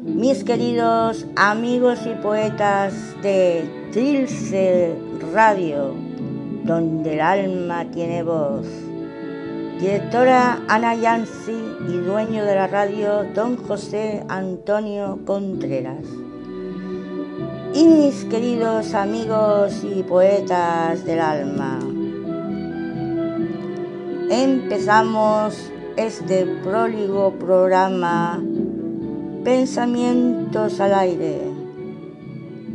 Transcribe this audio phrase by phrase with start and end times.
[0.00, 4.94] Mis queridos amigos y poetas de Trilce
[5.34, 5.92] Radio,
[6.64, 8.66] donde el alma tiene voz.
[9.78, 16.06] Directora Ana Yancy y dueño de la radio Don José Antonio Contreras.
[17.74, 21.78] Y mis queridos amigos y poetas del alma.
[24.30, 28.40] Empezamos este próligo programa
[29.48, 31.40] Pensamientos al aire,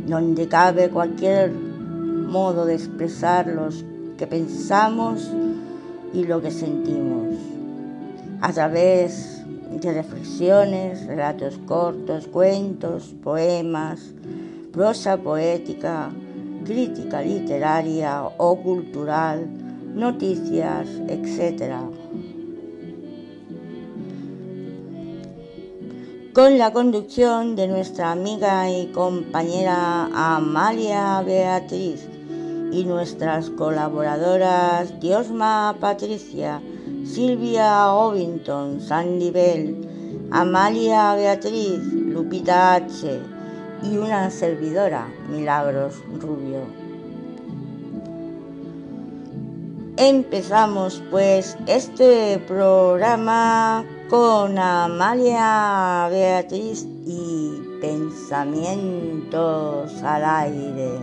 [0.08, 3.68] donde cabe cualquier modo de expresar lo
[4.18, 5.30] que pensamos
[6.12, 7.36] y lo que sentimos,
[8.40, 14.12] a través de reflexiones, relatos cortos, cuentos, poemas,
[14.72, 16.10] prosa poética,
[16.64, 19.46] crítica literaria o cultural,
[19.94, 22.03] noticias, etc.
[26.34, 32.08] Con la conducción de nuestra amiga y compañera Amalia Beatriz
[32.72, 36.60] y nuestras colaboradoras Diosma Patricia,
[37.06, 43.20] Silvia Ovington, Sandy Bell, Amalia Beatriz, Lupita H.
[43.84, 46.62] y una servidora, Milagros Rubio.
[49.96, 60.98] Empezamos pues este programa con Amalia Beatriz y pensamientos al aire.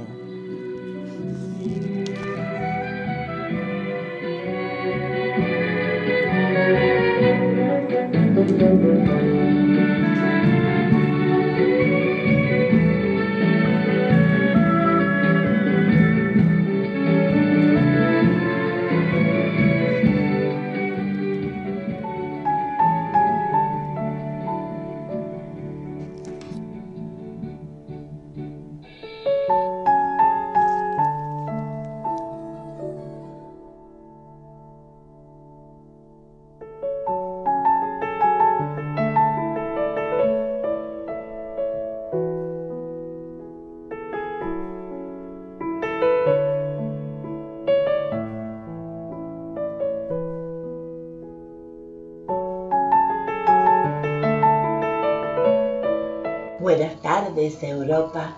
[57.42, 58.36] Europa.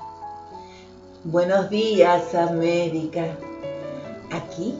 [1.25, 3.35] Buenos días América.
[4.31, 4.79] Aquí,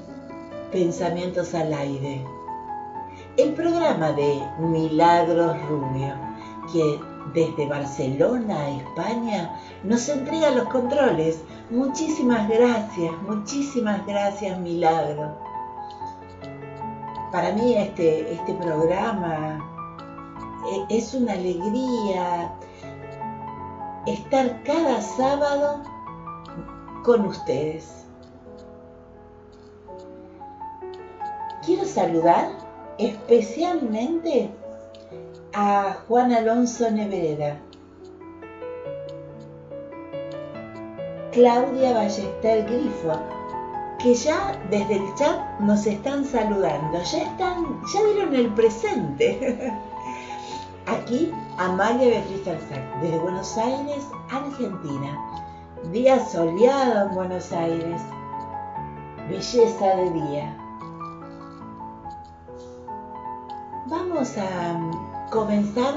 [0.72, 2.26] Pensamientos al Aire.
[3.36, 6.14] El programa de Milagros Rubio,
[6.72, 7.00] que
[7.34, 11.42] desde Barcelona, España, nos entrega los controles.
[11.70, 15.38] Muchísimas gracias, muchísimas gracias Milagro.
[17.34, 19.60] Para mí este, este programa
[20.72, 22.54] eh, es una alegría
[24.06, 25.82] estar cada sábado
[27.04, 28.06] con ustedes.
[31.66, 32.50] Quiero saludar
[32.98, 34.50] especialmente
[35.54, 37.58] a Juan Alonso Nevereda,
[41.32, 43.14] Claudia Ballester Grifo,
[44.00, 49.72] que ya desde el chat nos están saludando, ya están, ya vieron el presente.
[50.86, 55.20] Aquí Amalia Beatriz Alzac, desde Buenos Aires, Argentina.
[55.92, 58.02] Día soleado en Buenos Aires.
[59.30, 60.58] Belleza de día.
[63.86, 65.94] Vamos a mm, comenzar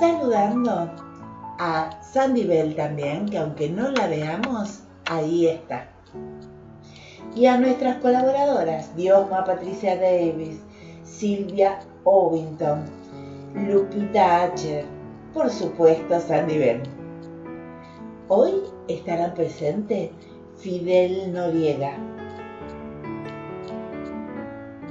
[0.00, 0.90] saludando
[1.58, 4.80] a Sandy Bell también, que aunque no la veamos,
[5.10, 5.88] ahí está.
[7.34, 10.58] Y a nuestras colaboradoras, Diosma Patricia Davis,
[11.04, 12.97] Silvia Ovington,
[13.54, 14.84] Lupita H.
[15.32, 16.82] Por supuesto, Sandy Ben.
[18.28, 20.10] Hoy estarán presentes
[20.58, 21.94] Fidel Noriega,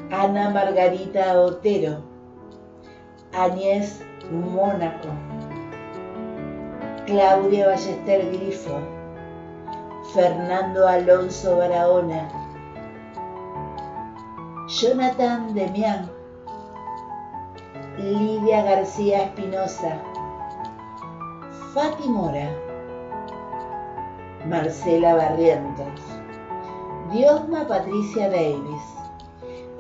[0.10, 2.02] Ana Margarita Otero,
[3.34, 5.10] Añez Mónaco,
[7.06, 8.80] Claudia Ballester Grifo,
[10.16, 12.28] Fernando Alonso Barahona,
[14.68, 16.17] Jonathan Demián,
[17.98, 20.00] Lidia García Espinosa,
[21.74, 22.56] Fati Mora,
[24.48, 26.00] Marcela Barrientos,
[27.12, 28.84] Diosma Patricia Davis,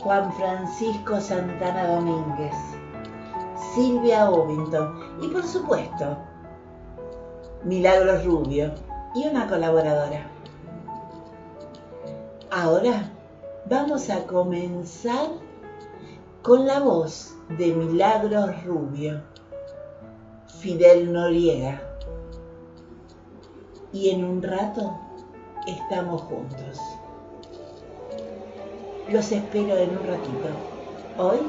[0.02, 2.56] Juan Francisco Santana Domínguez,
[3.76, 6.18] Silvia Ovington y por supuesto
[7.66, 8.74] Milagros Rubio
[9.14, 10.26] y una colaboradora.
[12.50, 13.12] Ahora
[13.66, 15.30] vamos a comenzar
[16.42, 19.22] con la voz de Milagros Rubio,
[20.60, 21.82] Fidel Noriega.
[23.94, 24.98] Y en un rato
[25.66, 26.80] estamos juntos.
[29.10, 30.50] Los espero en un ratito.
[31.18, 31.40] Hoy,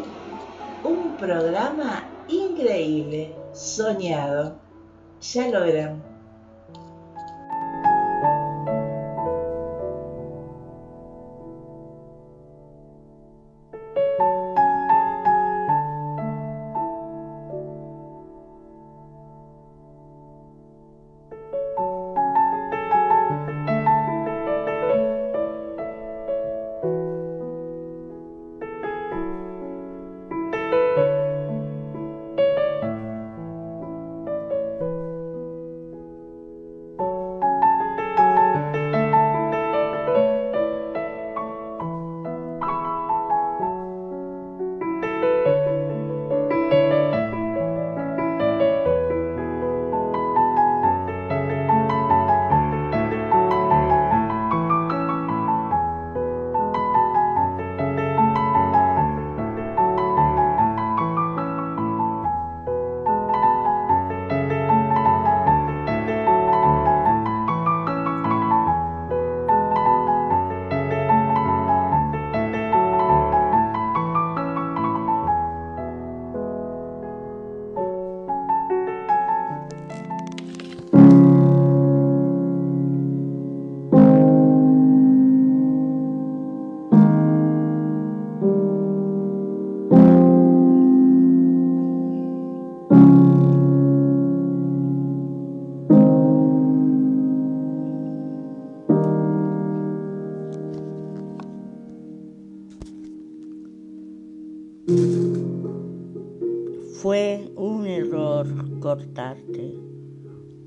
[0.84, 4.56] un programa increíble, soñado.
[5.20, 6.07] Ya lo verán.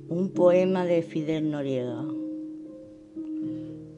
[0.09, 2.03] Un poema de Fidel Noriega.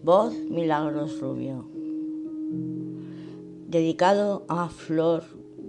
[0.03, 1.65] Voz Milagros Rubio.
[3.68, 5.24] Dedicado a flor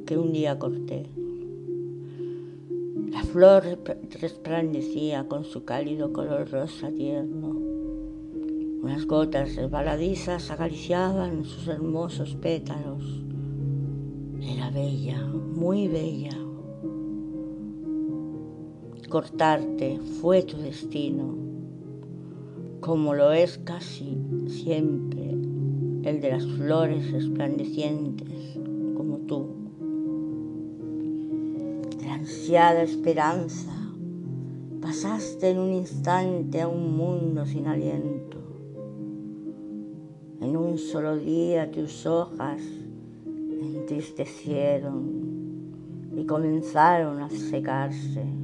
[0.04, 1.06] que un día corté.
[3.11, 3.78] La flor
[4.20, 7.56] resplandecía con su cálido color rosa tierno.
[8.82, 13.23] Unas gotas resbaladizas acariciaban sus hermosos pétalos.
[14.42, 16.43] Era bella, muy bella
[19.14, 21.37] cortarte fue tu destino,
[22.80, 24.18] como lo es casi
[24.49, 25.30] siempre
[26.02, 28.59] el de las flores resplandecientes
[28.97, 29.47] como tú.
[32.04, 33.73] La ansiada esperanza
[34.80, 38.38] pasaste en un instante a un mundo sin aliento.
[40.40, 42.61] En un solo día tus hojas
[43.62, 45.23] entristecieron
[46.16, 48.43] y comenzaron a secarse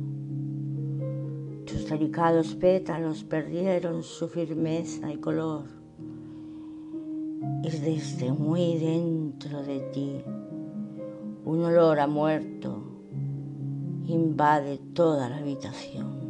[1.90, 5.64] tus delicados pétalos perdieron su firmeza y color.
[7.64, 10.22] Y desde muy dentro de ti
[11.44, 12.84] un olor a muerto
[14.06, 16.20] invade toda la habitación.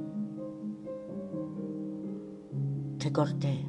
[2.98, 3.66] Te corté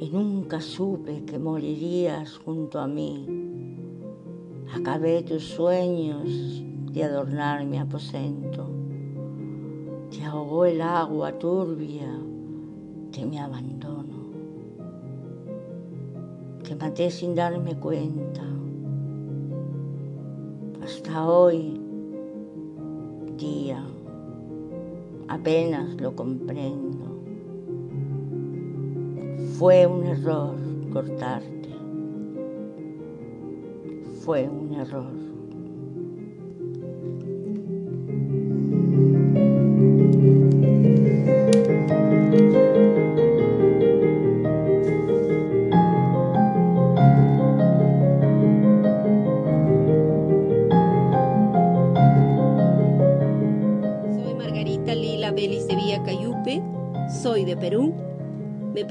[0.00, 3.24] y nunca supe que morirías junto a mí.
[4.74, 8.75] Acabé tus sueños de adornar mi aposento
[10.10, 12.08] te ahogó el agua turbia
[13.12, 14.16] de mi abandono.
[16.62, 18.42] Te maté sin darme cuenta.
[20.82, 21.80] Hasta hoy,
[23.36, 23.84] día,
[25.28, 27.06] apenas lo comprendo.
[29.58, 30.54] Fue un error
[30.92, 31.70] cortarte.
[34.20, 35.35] Fue un error.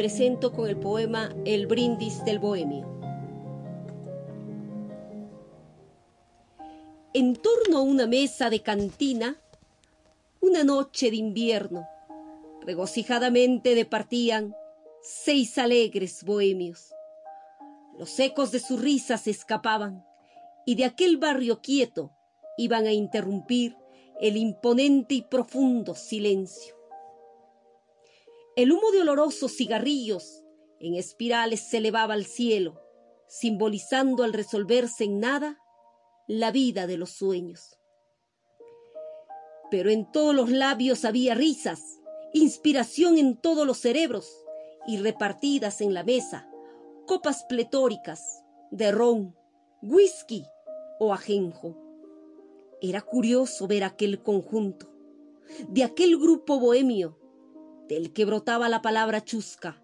[0.06, 2.86] Presento con el poema El brindis del bohemio.
[7.16, 9.42] En torno a una mesa de cantina,
[10.42, 11.88] una noche de invierno,
[12.62, 14.54] regocijadamente departían
[15.02, 16.94] seis alegres bohemios.
[17.98, 20.06] Los ecos de su risa se escapaban
[20.68, 22.12] y de aquel barrio quieto
[22.60, 23.76] iban a interrumpir
[24.22, 26.75] el imponente y profundo silencio.
[28.56, 30.46] El humo de olorosos cigarrillos
[30.80, 32.82] en espirales se elevaba al cielo,
[33.28, 35.60] simbolizando al resolverse en nada
[36.26, 37.78] la vida de los sueños.
[39.70, 41.82] Pero en todos los labios había risas,
[42.34, 44.32] inspiración en todos los cerebros
[44.88, 46.50] y repartidas en la mesa
[47.06, 49.36] copas pletóricas de ron,
[49.82, 50.46] whisky
[51.00, 51.76] o ajenjo.
[52.82, 54.88] Era curioso ver aquel conjunto,
[55.68, 57.20] de aquel grupo bohemio,
[57.88, 59.82] del que brotaba la palabra chusca,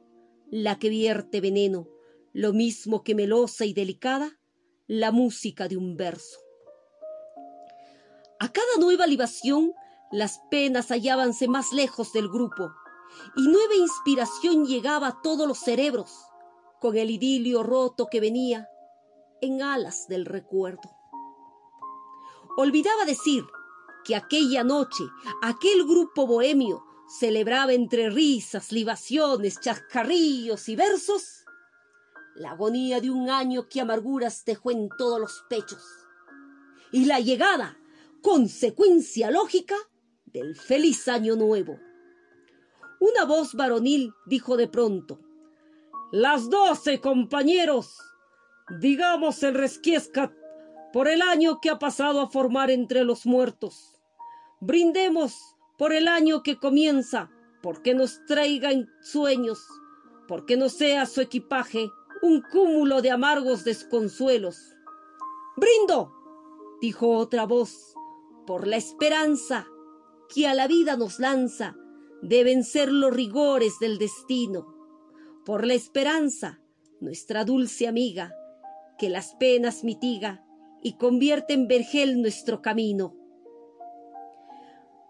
[0.49, 1.87] la que vierte veneno,
[2.33, 4.39] lo mismo que melosa y delicada,
[4.87, 6.39] la música de un verso.
[8.39, 9.73] A cada nueva libación,
[10.11, 12.71] las penas hallábanse más lejos del grupo,
[13.35, 16.11] y nueva inspiración llegaba a todos los cerebros,
[16.79, 18.67] con el idilio roto que venía
[19.41, 20.89] en alas del recuerdo.
[22.57, 23.45] Olvidaba decir
[24.03, 25.03] que aquella noche
[25.41, 26.83] aquel grupo bohemio
[27.19, 31.41] celebraba entre risas, libaciones, chascarrillos y versos
[32.35, 35.83] la agonía de un año que amarguras dejó en todos los pechos
[36.91, 37.77] y la llegada,
[38.21, 39.75] consecuencia lógica,
[40.25, 41.79] del feliz año nuevo.
[42.99, 45.19] Una voz varonil dijo de pronto,
[46.11, 47.97] Las doce, compañeros,
[48.79, 50.33] digamos el resquiescat
[50.93, 54.01] por el año que ha pasado a formar entre los muertos.
[54.59, 55.50] Brindemos
[55.81, 57.31] por el año que comienza,
[57.63, 59.65] porque nos traiga en sueños,
[60.27, 61.89] porque no sea su equipaje
[62.21, 64.75] un cúmulo de amargos desconsuelos.
[65.57, 66.13] Brindo,
[66.81, 67.95] dijo otra voz,
[68.45, 69.65] por la esperanza
[70.31, 71.75] que a la vida nos lanza
[72.21, 74.75] deben ser los rigores del destino.
[75.47, 76.61] Por la esperanza,
[76.99, 78.35] nuestra dulce amiga,
[78.99, 80.45] que las penas mitiga
[80.83, 83.20] y convierte en vergel nuestro camino.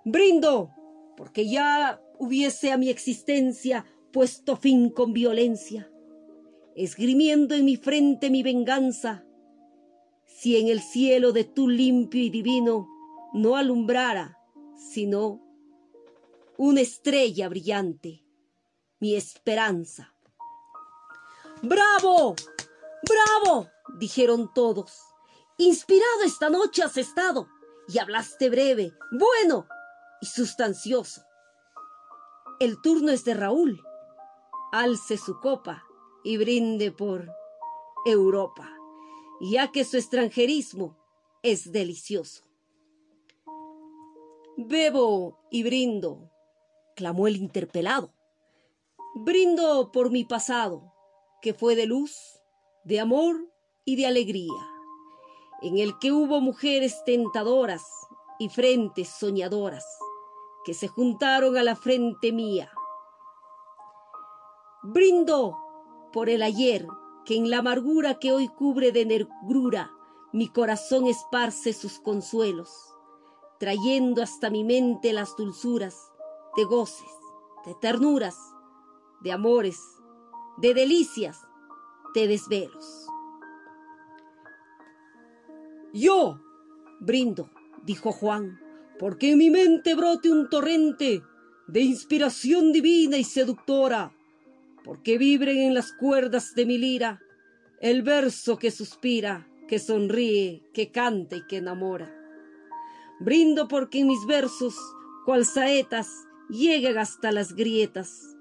[0.04, 0.74] Brindo,
[1.16, 5.92] porque ya hubiese a mi existencia puesto fin con violencia,
[6.76, 9.26] esgrimiendo en mi frente mi venganza,
[10.26, 12.88] si en el cielo de tu limpio y divino
[13.34, 14.40] no alumbrara,
[14.76, 15.42] sino
[16.58, 18.26] una estrella brillante,
[19.00, 20.16] mi esperanza.
[21.62, 22.36] ¡Bravo!
[23.08, 23.68] ¡Bravo!
[24.00, 25.00] dijeron todos.
[25.58, 27.48] Inspirado esta noche has estado
[27.88, 29.68] y hablaste breve, bueno
[30.22, 31.24] y sustancioso.
[32.60, 33.82] El turno es de Raúl.
[34.72, 35.84] Alce su copa
[36.24, 37.30] y brinde por
[38.06, 38.70] Europa,
[39.42, 40.96] ya que su extranjerismo
[41.42, 42.44] es delicioso.
[44.56, 46.32] Bebo y brindo,
[46.96, 48.14] clamó el interpelado.
[49.16, 50.94] Brindo por mi pasado,
[51.42, 52.40] que fue de luz,
[52.86, 53.52] de amor
[53.84, 54.70] y de alegría,
[55.64, 57.84] en el que hubo mujeres tentadoras
[58.40, 59.84] y frentes soñadoras
[60.64, 62.72] que se juntaron a la frente mía.
[64.84, 65.58] Brindo
[66.12, 66.88] por el ayer
[67.26, 69.92] que en la amargura que hoy cubre de negrura
[70.34, 72.96] mi corazón esparce sus consuelos,
[73.60, 76.12] trayendo hasta mi mente las dulzuras
[76.56, 77.12] de goces,
[77.66, 78.38] de ternuras,
[79.22, 79.80] de amores,
[80.58, 81.38] de delicias,
[82.14, 83.08] de desvelos.
[85.94, 86.40] Yo
[87.02, 87.50] brindo,
[87.84, 88.60] dijo Juan,
[89.02, 91.24] porque en mi mente brote un torrente
[91.66, 94.16] de inspiración divina y seductora
[94.84, 97.20] porque vibren en las cuerdas de mi lira
[97.80, 102.16] el verso que suspira, que sonríe, que canta y que enamora.
[103.20, 104.76] Brindo porque en mis versos,
[105.26, 106.08] cual saetas,
[106.48, 108.38] lleguen hasta las grietas,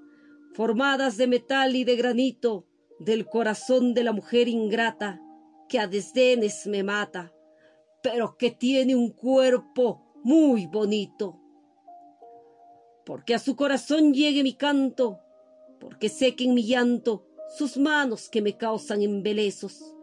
[0.53, 2.67] formadas de metal y de granito,
[2.99, 5.19] del corazón de la mujer ingrata,
[5.67, 7.33] que a desdenes me mata,
[8.03, 11.39] pero que tiene un cuerpo muy bonito.
[13.05, 15.19] Porque a su corazón llegue mi canto,
[15.79, 17.25] porque sequen mi llanto
[17.57, 19.95] sus manos que me causan embelezos,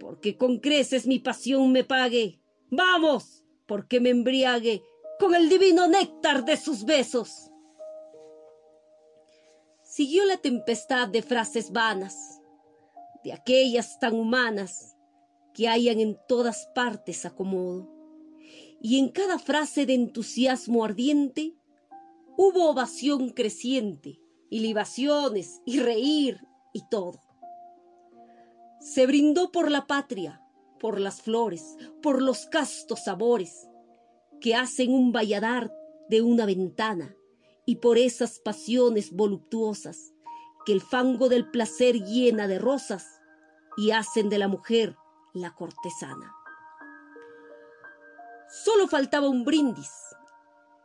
[0.00, 2.40] porque con creces mi pasión me pague.
[2.70, 4.82] Vamos, porque me embriague
[5.18, 7.50] con el divino néctar de sus besos.
[9.82, 12.40] Siguió la tempestad de frases vanas,
[13.22, 14.96] de aquellas tan humanas
[15.52, 17.88] que hayan en todas partes acomodo,
[18.80, 21.54] y en cada frase de entusiasmo ardiente
[22.36, 26.40] hubo ovación creciente y libaciones y reír
[26.72, 27.20] y todo.
[28.80, 30.42] Se brindó por la patria,
[30.78, 33.68] por las flores, por los castos sabores
[34.40, 35.70] que hacen un valladar
[36.08, 37.14] de una ventana
[37.66, 40.14] y por esas pasiones voluptuosas
[40.64, 43.20] que el fango del placer llena de rosas
[43.76, 44.96] y hacen de la mujer
[45.34, 46.34] la cortesana.
[48.50, 49.92] Solo faltaba un brindis,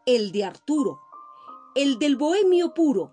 [0.05, 1.01] el de Arturo,
[1.73, 3.11] el del bohemio puro,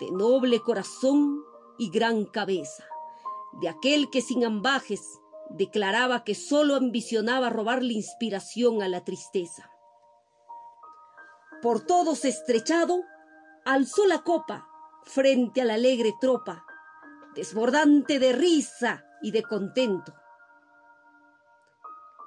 [0.00, 1.44] de noble corazón
[1.76, 2.84] y gran cabeza,
[3.60, 9.70] de aquel que sin ambajes declaraba que solo ambicionaba robarle inspiración a la tristeza.
[11.60, 13.02] Por todos estrechado,
[13.66, 14.66] alzó la copa
[15.04, 16.64] frente a la alegre tropa,
[17.34, 20.14] desbordante de risa y de contento.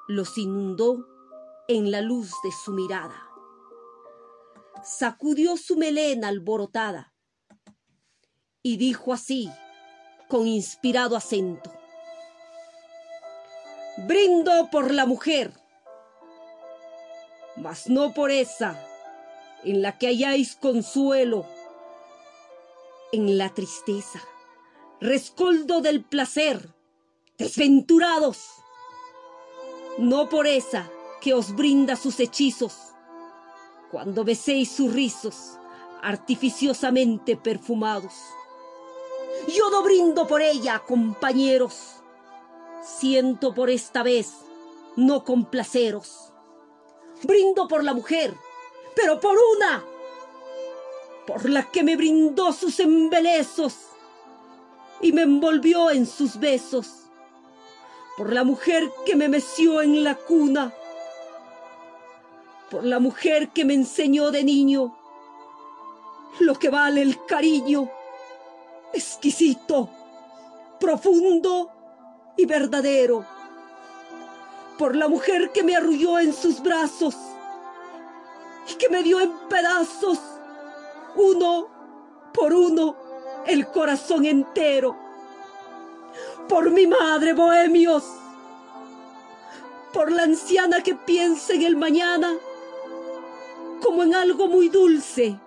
[0.08, 1.15] Los inundó
[1.68, 3.28] en la luz de su mirada.
[4.84, 7.14] Sacudió su melena alborotada
[8.62, 9.50] y dijo así,
[10.28, 11.72] con inspirado acento.
[14.08, 15.54] Brindo por la mujer,
[17.56, 18.80] mas no por esa
[19.64, 21.48] en la que halláis consuelo,
[23.12, 24.22] en la tristeza,
[25.00, 26.76] rescoldo del placer,
[27.38, 28.50] desventurados,
[29.98, 32.76] no por esa que os brinda sus hechizos,
[33.92, 35.58] cuando beséis sus rizos
[36.02, 38.14] artificiosamente perfumados.
[39.48, 41.96] Yo no brindo por ella, compañeros,
[42.84, 44.34] siento por esta vez
[44.96, 46.32] no complaceros.
[47.24, 48.36] Brindo por la mujer,
[48.96, 49.84] pero por una,
[51.26, 53.76] por la que me brindó sus embelezos
[55.02, 57.06] y me envolvió en sus besos,
[58.18, 60.74] por la mujer que me meció en la cuna,
[62.70, 64.96] por la mujer que me enseñó de niño.
[66.40, 67.90] Lo que vale el cariño,
[68.94, 69.90] exquisito,
[70.80, 71.72] profundo
[72.36, 73.26] y verdadero,
[74.78, 77.16] por la mujer que me arrulló en sus brazos
[78.70, 80.20] y que me dio en pedazos,
[81.16, 81.68] uno
[82.34, 82.98] por uno,
[83.46, 84.98] el corazón entero,
[86.50, 88.04] por mi madre, bohemios,
[89.94, 92.34] por la anciana que piensa en el mañana
[93.82, 95.40] como en algo muy dulce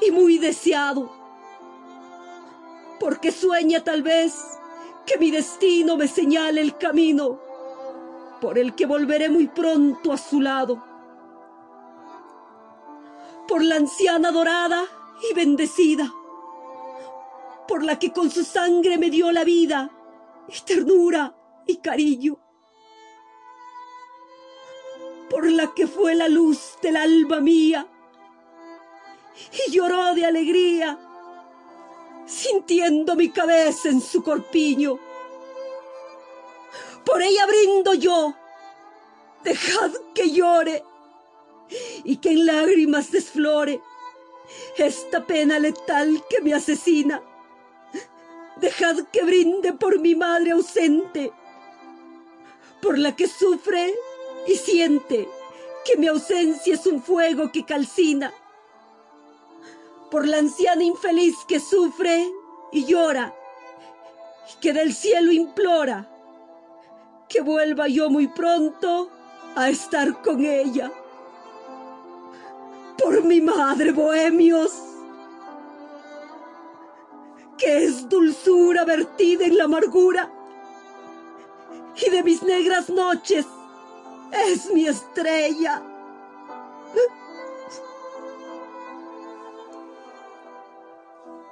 [0.00, 1.10] y muy deseado,
[3.00, 4.34] porque sueña tal vez
[5.06, 7.40] que mi destino me señale el camino
[8.40, 10.84] por el que volveré muy pronto a su lado.
[13.48, 14.84] Por la anciana dorada
[15.30, 16.12] y bendecida,
[17.68, 19.90] por la que con su sangre me dio la vida
[20.48, 21.34] y ternura
[21.66, 22.38] y cariño,
[25.34, 27.88] por la que fue la luz del alma mía
[29.66, 30.96] y lloró de alegría
[32.24, 34.96] sintiendo mi cabeza en su corpiño.
[37.04, 38.36] Por ella brindo yo,
[39.42, 40.84] dejad que llore
[42.04, 43.80] y que en lágrimas desflore
[44.76, 47.20] esta pena letal que me asesina.
[48.60, 51.32] Dejad que brinde por mi madre ausente,
[52.80, 53.96] por la que sufre
[54.46, 55.28] y siente
[55.84, 58.32] que mi ausencia es un fuego que calcina
[60.10, 62.32] por la anciana infeliz que sufre
[62.72, 63.34] y llora
[64.50, 66.08] y que del cielo implora
[67.28, 69.10] que vuelva yo muy pronto
[69.56, 70.92] a estar con ella.
[72.98, 74.72] Por mi madre, bohemios,
[77.58, 80.30] que es dulzura vertida en la amargura
[81.96, 83.46] y de mis negras noches
[84.34, 85.82] es mi estrella.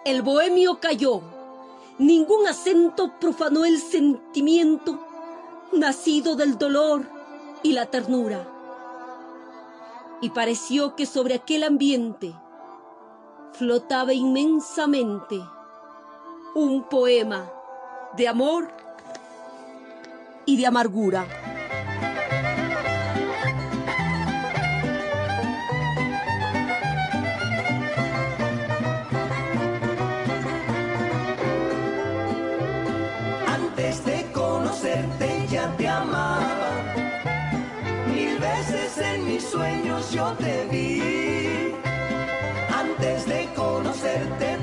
[0.05, 1.21] El bohemio cayó.
[1.99, 4.99] Ningún acento profanó el sentimiento
[5.73, 7.07] nacido del dolor
[7.63, 8.49] y la ternura.
[10.21, 12.35] Y pareció que sobre aquel ambiente
[13.53, 15.41] flotaba inmensamente
[16.55, 17.51] un poema
[18.17, 18.69] de amor
[20.47, 21.42] y de amargura.
[39.53, 41.73] Sueños yo te vi.
[42.73, 44.62] Antes de conocerte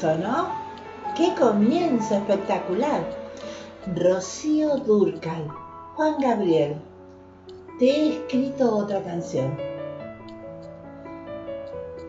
[0.00, 0.48] comienzo, ¿no?
[1.16, 3.02] Qué comienzo espectacular.
[3.96, 5.48] Rocío Durcal,
[5.94, 6.76] Juan Gabriel,
[7.78, 9.56] te he escrito otra canción.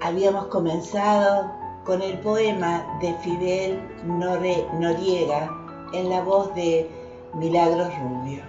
[0.02, 1.52] Habíamos comenzado
[1.86, 5.50] con el poema de Fidel Noriega
[5.94, 6.90] en la voz de
[7.36, 8.44] Milagros Rubio.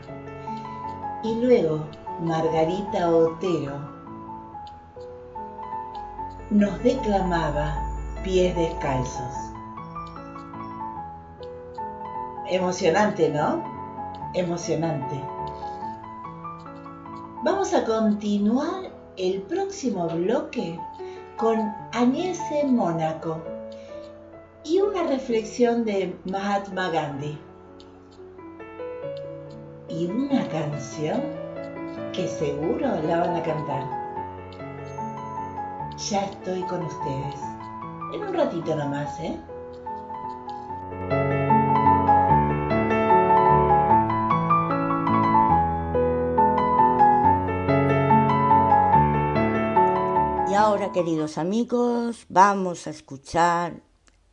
[1.23, 1.85] Y luego
[2.21, 3.75] Margarita Otero
[6.51, 7.90] nos declamaba
[8.23, 9.35] pies descalzos.
[12.49, 13.63] Emocionante, ¿no?
[14.35, 15.21] Emocionante.
[17.45, 20.79] Vamos a continuar el próximo bloque
[21.37, 21.59] con
[21.93, 23.41] Agnese Mónaco
[24.65, 27.39] y una reflexión de Mahatma Gandhi.
[29.89, 31.21] Y una canción
[32.13, 34.01] que seguro la van a cantar
[36.09, 37.50] ya estoy con ustedes.
[38.13, 39.39] En un ratito nomás, ¿eh?
[50.51, 53.81] Y ahora, queridos amigos, vamos a escuchar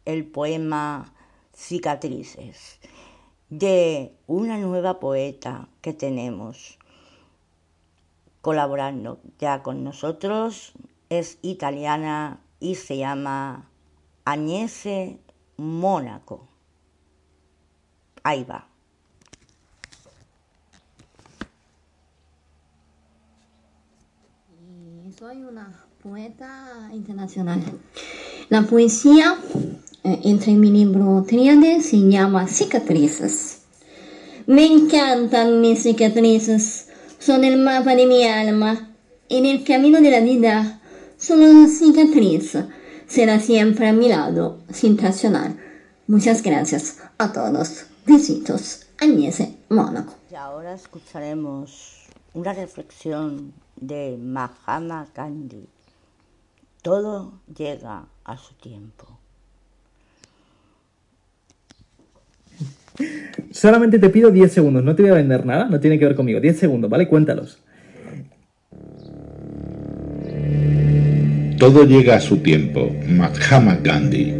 [0.05, 1.13] el poema
[1.53, 2.79] Cicatrices
[3.49, 6.79] de una nueva poeta que tenemos
[8.41, 10.73] colaborando ya con nosotros.
[11.09, 13.69] Es italiana y se llama
[14.25, 15.19] Agnese
[15.57, 16.47] Mónaco.
[18.23, 18.67] Ahí va.
[25.17, 27.61] Soy una poeta internacional.
[28.49, 29.35] La poesía
[30.03, 33.61] eh, entre mi libro Tríade se llama Cicatrices.
[34.45, 36.89] Me encantan mis cicatrices,
[37.19, 38.95] son el mapa de mi alma.
[39.27, 40.81] En el camino de la vida,
[41.17, 42.57] son una cicatriz.
[43.07, 45.55] Será siempre a mi lado, sin traicionar.
[46.07, 47.85] Muchas gracias a todos.
[48.05, 48.87] Besitos.
[48.99, 50.15] Agnese Mónaco.
[50.31, 55.67] Y ahora escucharemos una reflexión de Mahatma Gandhi.
[56.81, 59.07] Todo llega a su tiempo.
[63.51, 66.15] Solamente te pido 10 segundos, no te voy a vender nada, no tiene que ver
[66.15, 66.39] conmigo.
[66.39, 67.07] 10 segundos, ¿vale?
[67.07, 67.59] Cuéntalos.
[71.57, 72.95] Todo llega a su tiempo.
[73.07, 74.31] Mahatma Gandhi.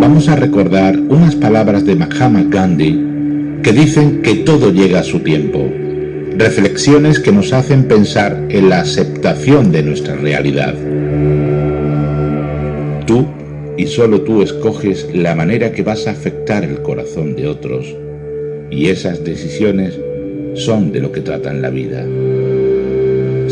[0.00, 5.20] Vamos a recordar unas palabras de Mahatma Gandhi que dicen que todo llega a su
[5.20, 5.70] tiempo.
[6.38, 10.74] Reflexiones que nos hacen pensar en la aceptación de nuestra realidad.
[13.06, 13.26] Tú
[13.76, 17.94] y solo tú escoges la manera que vas a afectar el corazón de otros
[18.70, 19.98] y esas decisiones
[20.54, 22.06] son de lo que tratan la vida.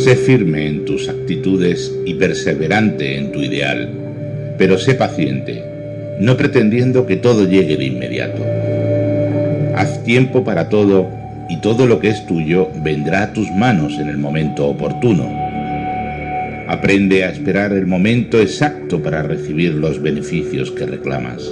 [0.00, 3.90] Sé firme en tus actitudes y perseverante en tu ideal,
[4.56, 5.62] pero sé paciente,
[6.18, 8.42] no pretendiendo que todo llegue de inmediato.
[9.76, 11.06] Haz tiempo para todo
[11.50, 15.30] y todo lo que es tuyo vendrá a tus manos en el momento oportuno.
[16.66, 21.42] Aprende a esperar el momento exacto para recibir los beneficios que reclamas.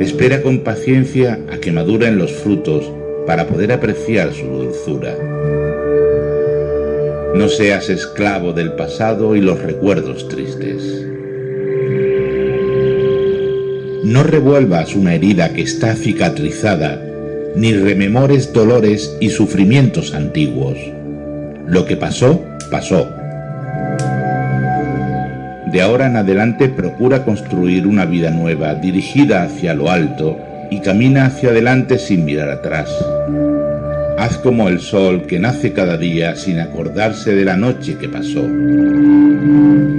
[0.00, 2.90] Espera con paciencia a que maduren los frutos
[3.24, 5.14] para poder apreciar su dulzura.
[7.34, 11.04] No seas esclavo del pasado y los recuerdos tristes.
[14.04, 17.02] No revuelvas una herida que está cicatrizada,
[17.56, 20.78] ni rememores dolores y sufrimientos antiguos.
[21.66, 23.08] Lo que pasó, pasó.
[25.72, 30.38] De ahora en adelante procura construir una vida nueva dirigida hacia lo alto
[30.70, 32.90] y camina hacia adelante sin mirar atrás.
[34.24, 38.40] Haz como el sol que nace cada día sin acordarse de la noche que pasó.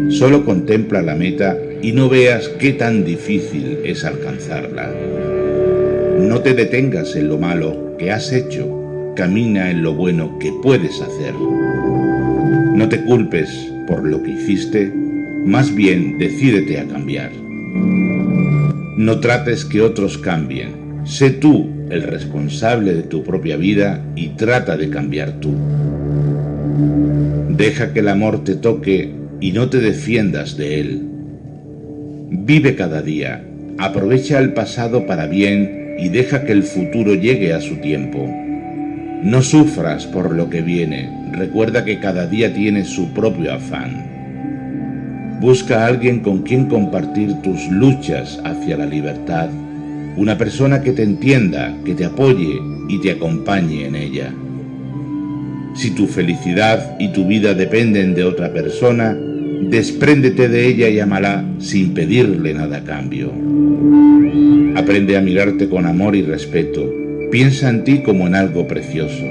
[0.09, 4.91] Solo contempla la meta y no veas qué tan difícil es alcanzarla.
[6.17, 10.99] No te detengas en lo malo que has hecho, camina en lo bueno que puedes
[11.01, 11.35] hacer.
[11.35, 13.51] No te culpes
[13.87, 14.91] por lo que hiciste,
[15.45, 17.31] más bien decídete a cambiar.
[18.97, 24.77] No trates que otros cambien, sé tú el responsable de tu propia vida y trata
[24.77, 25.53] de cambiar tú.
[27.49, 31.01] Deja que el amor te toque y no te defiendas de él.
[32.29, 33.43] Vive cada día,
[33.77, 38.27] aprovecha el pasado para bien y deja que el futuro llegue a su tiempo.
[39.23, 45.39] No sufras por lo que viene, recuerda que cada día tiene su propio afán.
[45.39, 49.49] Busca a alguien con quien compartir tus luchas hacia la libertad
[50.17, 54.33] una persona que te entienda, que te apoye y te acompañe en ella.
[55.75, 59.17] Si tu felicidad y tu vida dependen de otra persona,
[59.69, 63.31] despréndete de ella y amala sin pedirle nada a cambio.
[64.75, 66.89] Aprende a mirarte con amor y respeto.
[67.31, 69.23] Piensa en ti como en algo precioso.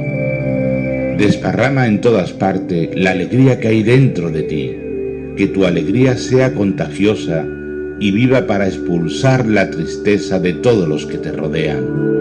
[1.18, 4.70] Desparrama en todas partes la alegría que hay dentro de ti.
[5.36, 7.46] Que tu alegría sea contagiosa
[8.00, 12.14] y viva para expulsar la tristeza de todos los que te rodean.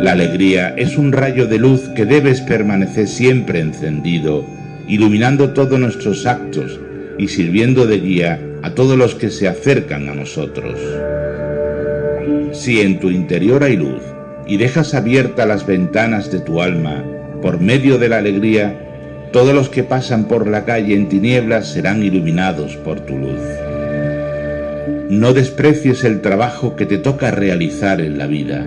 [0.00, 4.44] La alegría es un rayo de luz que debes permanecer siempre encendido,
[4.86, 6.78] iluminando todos nuestros actos
[7.16, 10.78] y sirviendo de guía a todos los que se acercan a nosotros.
[12.52, 14.02] Si en tu interior hay luz
[14.46, 17.02] y dejas abiertas las ventanas de tu alma
[17.40, 18.78] por medio de la alegría,
[19.32, 23.40] todos los que pasan por la calle en tinieblas serán iluminados por tu luz.
[25.14, 28.66] No desprecies el trabajo que te toca realizar en la vida.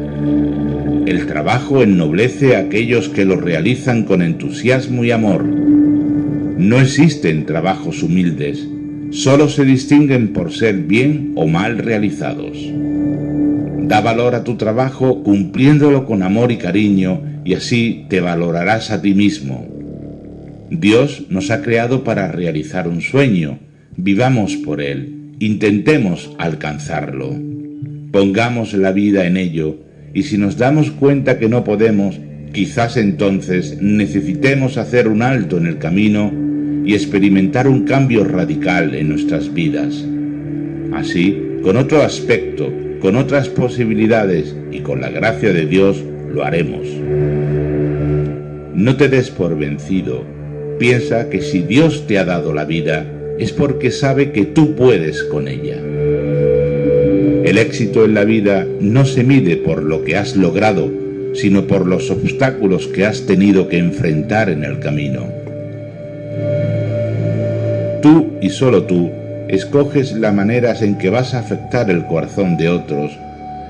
[1.05, 5.43] El trabajo ennoblece a aquellos que lo realizan con entusiasmo y amor.
[5.43, 8.65] No existen trabajos humildes,
[9.11, 12.57] solo se distinguen por ser bien o mal realizados.
[13.81, 19.01] Da valor a tu trabajo cumpliéndolo con amor y cariño y así te valorarás a
[19.01, 19.67] ti mismo.
[20.69, 23.59] Dios nos ha creado para realizar un sueño,
[23.97, 27.35] vivamos por él Intentemos alcanzarlo.
[28.11, 29.77] Pongamos la vida en ello
[30.11, 32.19] y si nos damos cuenta que no podemos,
[32.53, 36.33] quizás entonces necesitemos hacer un alto en el camino
[36.83, 40.03] y experimentar un cambio radical en nuestras vidas.
[40.93, 46.87] Así, con otro aspecto, con otras posibilidades y con la gracia de Dios, lo haremos.
[48.73, 50.25] No te des por vencido.
[50.79, 53.05] Piensa que si Dios te ha dado la vida,
[53.39, 55.77] es porque sabe que tú puedes con ella.
[57.43, 60.91] El éxito en la vida no se mide por lo que has logrado,
[61.33, 65.27] sino por los obstáculos que has tenido que enfrentar en el camino.
[68.01, 69.11] Tú y solo tú
[69.47, 73.11] escoges las maneras en que vas a afectar el corazón de otros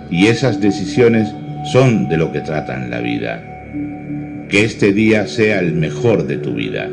[0.10, 1.30] y esas decisiones
[1.72, 3.44] son de lo que tratan la vida.
[4.50, 6.90] Que este día sea el mejor de tu vida.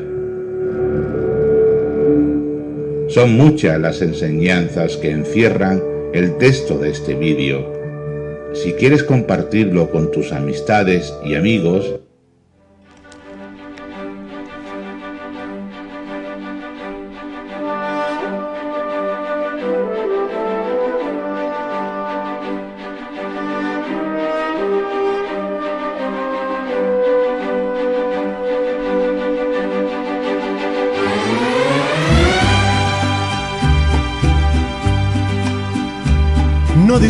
[3.14, 5.80] Son muchas las enseñanzas que encierran
[6.12, 7.64] el texto de este vídeo.
[8.54, 12.00] Si quieres compartirlo con tus amistades y amigos,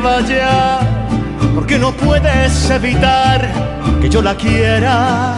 [0.00, 0.78] Vaya.
[1.54, 3.48] Porque no puedes evitar
[4.00, 5.34] que yo la quiera.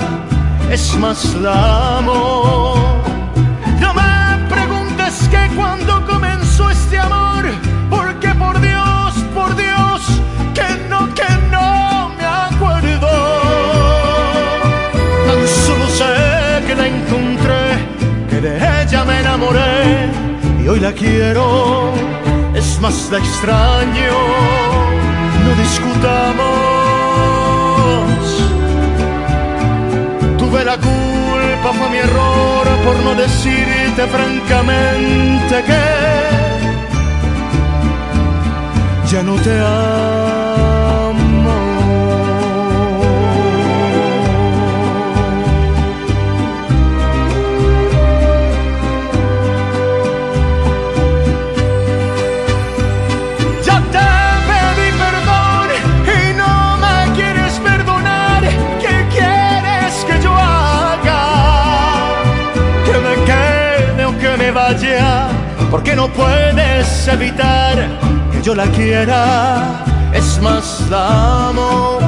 [0.70, 2.74] Es más, la amo.
[3.80, 7.44] No me preguntes que cuando comenzó este amor,
[7.90, 10.00] porque por Dios, por Dios,
[10.54, 13.10] que no, que no me acuerdo.
[15.26, 17.64] Tan solo sé que la encontré,
[18.30, 20.10] que de ella me enamoré
[20.62, 21.92] y hoy la quiero.
[22.84, 24.12] Más, la extraño.
[25.42, 26.44] No discutamos.
[30.36, 35.84] Tuve la culpa, fue mi error por no decirte francamente que
[39.10, 40.43] ya no te amo.
[65.74, 67.74] Porque no puedes evitar
[68.30, 69.84] que yo la quiera.
[70.12, 71.98] Es más, la amo.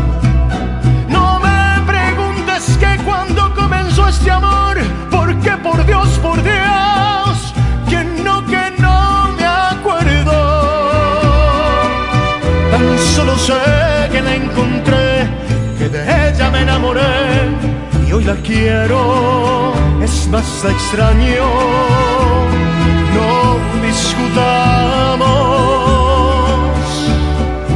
[1.08, 4.76] No me preguntes que cuando comenzó este amor.
[5.10, 7.54] Porque por Dios, por Dios,
[7.90, 10.38] que no, que no me acuerdo.
[12.70, 13.60] Tan solo sé
[14.12, 15.28] que la encontré,
[15.76, 17.50] que de ella me enamoré
[18.06, 19.72] y hoy la quiero.
[20.00, 22.75] Es más, la extraño.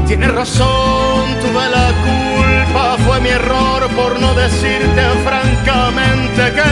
[0.06, 6.70] Tienes razón, tuve la culpa, fue mi error por no decirte francamente que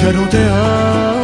[0.00, 1.23] ya no te amo.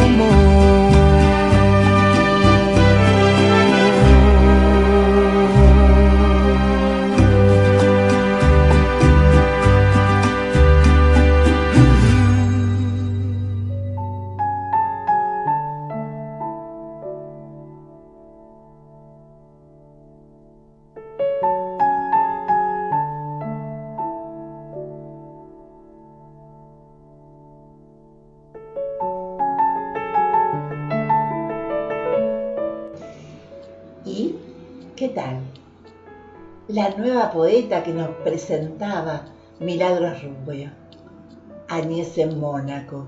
[41.68, 43.07] Añez en Mónaco.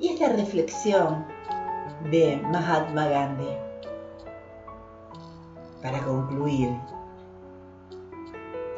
[0.00, 1.24] Y esta reflexión
[2.10, 3.50] de Mahatma Gandhi.
[5.82, 6.70] Para concluir,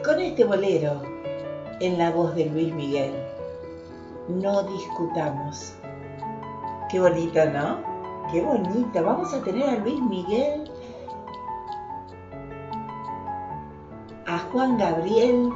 [0.05, 1.03] con este bolero
[1.81, 3.13] en la voz de Luis Miguel,
[4.29, 5.75] no discutamos.
[6.91, 7.79] Qué bonito, ¿no?
[8.31, 9.03] Qué bonito.
[9.03, 10.71] Vamos a tener a Luis Miguel
[14.27, 15.51] a Juan Gabriel,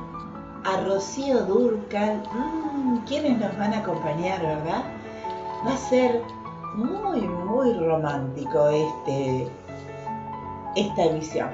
[0.64, 2.22] a Rocío Durcal.
[2.32, 4.84] Mm, ¿Quiénes nos van a acompañar, verdad?
[5.66, 6.22] Va a ser
[6.74, 9.48] muy, muy romántico este,
[10.76, 11.50] esta emisión.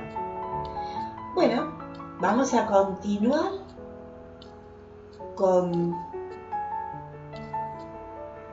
[1.35, 1.73] Bueno,
[2.21, 3.53] vamos a continuar
[5.37, 5.97] con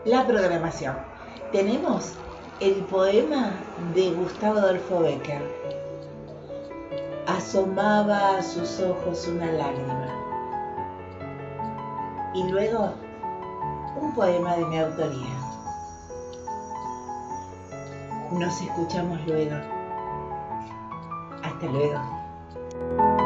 [0.05, 0.95] la programación.
[1.51, 2.13] Tenemos
[2.59, 3.51] el poema
[3.93, 5.67] de Gustavo Adolfo Becker
[7.27, 10.26] asomaba a sus ojos una lágrima.
[12.37, 12.93] Y luego
[13.99, 15.39] un poema de mi autoría.
[18.31, 19.55] Nos escuchamos luego.
[21.41, 23.16] Hasta luego.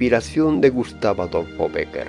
[0.00, 2.08] Inspiración de Gustavo Adolfo Becker.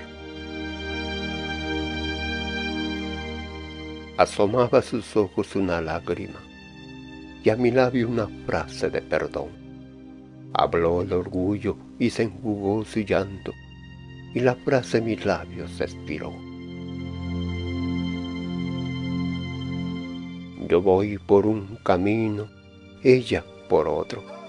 [4.15, 6.39] Asomaba sus ojos una lágrima
[7.43, 9.49] y a mi labio una frase de perdón.
[10.53, 13.51] Habló el orgullo y se enjugó su llanto
[14.33, 16.31] y la frase en mis labios expiró.
[20.69, 22.47] Yo voy por un camino,
[23.03, 24.40] ella por otro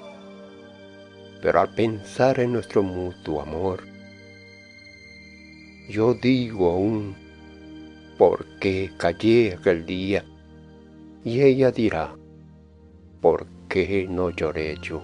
[1.43, 3.83] pero al pensar en nuestro mutuo amor,
[5.89, 7.17] yo digo aún,
[8.17, 10.25] ¿por qué callé aquel día?
[11.25, 12.15] Y ella dirá,
[13.21, 15.03] ¿por qué no lloré yo?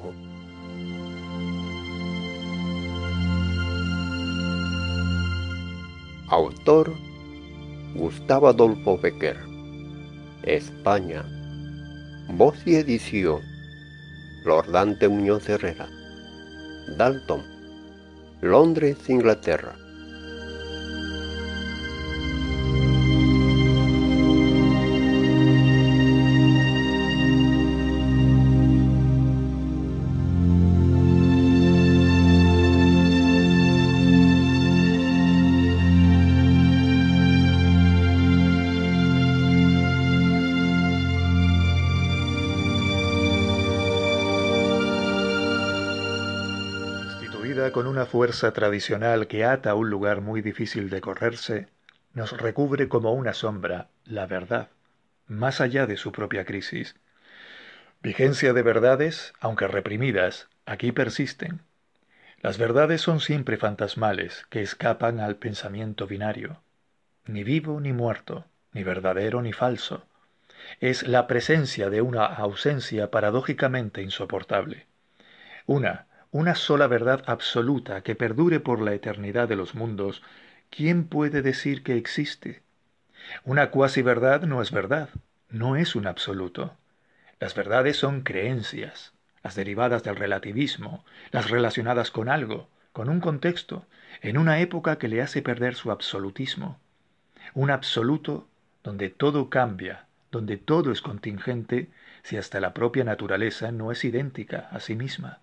[6.28, 6.94] Autor
[7.96, 9.38] Gustavo Adolfo Becker
[10.42, 11.24] España
[12.28, 13.40] Voz y edición
[14.44, 15.88] Lord Dante Muñoz Herrera
[16.96, 17.42] Dalton,
[18.40, 19.87] Londres, Inglaterra.
[48.08, 51.68] Fuerza tradicional que ata a un lugar muy difícil de correrse,
[52.12, 54.70] nos recubre como una sombra la verdad,
[55.28, 56.96] más allá de su propia crisis.
[58.02, 61.60] Vigencia de verdades, aunque reprimidas, aquí persisten.
[62.40, 66.62] Las verdades son siempre fantasmales que escapan al pensamiento binario.
[67.26, 70.06] Ni vivo ni muerto, ni verdadero ni falso.
[70.80, 74.86] Es la presencia de una ausencia paradójicamente insoportable.
[75.66, 80.22] Una, una sola verdad absoluta que perdure por la eternidad de los mundos,
[80.68, 82.60] ¿quién puede decir que existe?
[83.44, 85.08] Una cuasi verdad no es verdad,
[85.48, 86.76] no es un absoluto.
[87.40, 93.86] Las verdades son creencias, las derivadas del relativismo, las relacionadas con algo, con un contexto,
[94.20, 96.78] en una época que le hace perder su absolutismo.
[97.54, 98.46] Un absoluto
[98.84, 101.88] donde todo cambia, donde todo es contingente,
[102.22, 105.40] si hasta la propia naturaleza no es idéntica a sí misma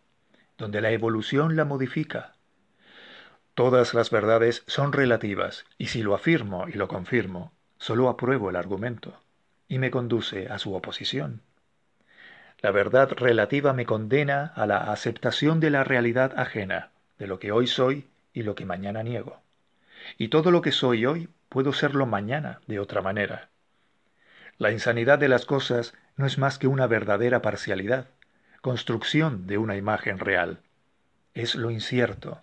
[0.58, 2.34] donde la evolución la modifica.
[3.54, 8.56] Todas las verdades son relativas, y si lo afirmo y lo confirmo, solo apruebo el
[8.56, 9.22] argumento,
[9.68, 11.42] y me conduce a su oposición.
[12.62, 17.52] La verdad relativa me condena a la aceptación de la realidad ajena, de lo que
[17.52, 19.42] hoy soy y lo que mañana niego.
[20.18, 23.50] Y todo lo que soy hoy puedo serlo mañana de otra manera.
[24.58, 28.08] La insanidad de las cosas no es más que una verdadera parcialidad,
[28.66, 30.58] construcción de una imagen real.
[31.36, 32.42] Es lo incierto,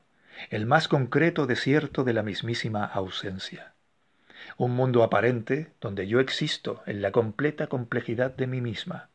[0.50, 3.72] el más concreto desierto de la mismísima ausencia.
[4.56, 9.08] Un mundo aparente donde yo existo en la completa complejidad de mí misma.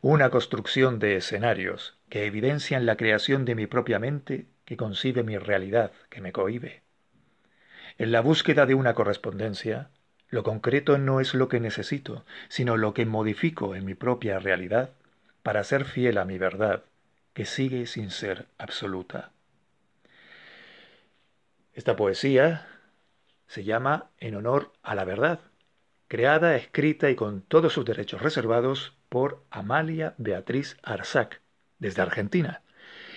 [0.00, 5.36] Una construcción de escenarios que evidencian la creación de mi propia mente que concibe mi
[5.36, 6.80] realidad, que me cohibe.
[7.98, 9.90] En la búsqueda de una correspondencia,
[10.30, 14.94] lo concreto no es lo que necesito, sino lo que modifico en mi propia realidad
[15.44, 16.84] para ser fiel a mi verdad,
[17.34, 19.30] que sigue sin ser absoluta.
[21.74, 22.66] Esta poesía
[23.46, 25.40] se llama En honor a la verdad,
[26.08, 31.42] creada, escrita y con todos sus derechos reservados por Amalia Beatriz Arzac,
[31.78, 32.62] desde Argentina,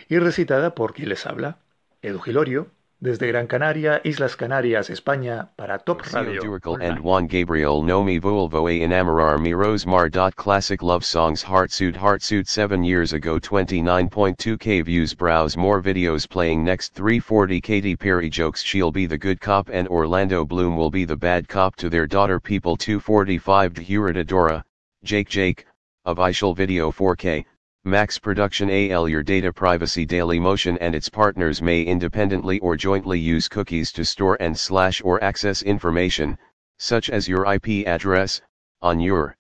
[0.10, 1.60] y recitada por quien les habla,
[2.02, 6.42] Edu Gilorio, desde Gran Canaria, Islas Canarias, España, para Top Radio.
[6.82, 10.10] And Juan Gabriel no me vuelvo a enamorar mi Rosmar.
[10.36, 16.94] Classic love songs Heartsuit Heartsuit 7 years ago 29.2k views Browse more videos playing next
[16.94, 21.16] 340 Katy Perry jokes She'll be the good cop and Orlando Bloom will be the
[21.16, 24.64] bad cop to their daughter People 245 Dora,
[25.04, 25.66] Jake Jake,
[26.06, 27.46] of Ishal Video 4k,
[27.88, 33.18] Max Production AL Your data privacy Daily Motion and its partners may independently or jointly
[33.18, 36.38] use cookies to store and slash or access information,
[36.78, 38.42] such as your IP address,
[38.82, 39.38] on your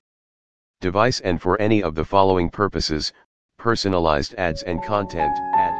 [0.79, 3.11] device and for any of the following purposes,
[3.57, 5.73] personalized ads and content, ad.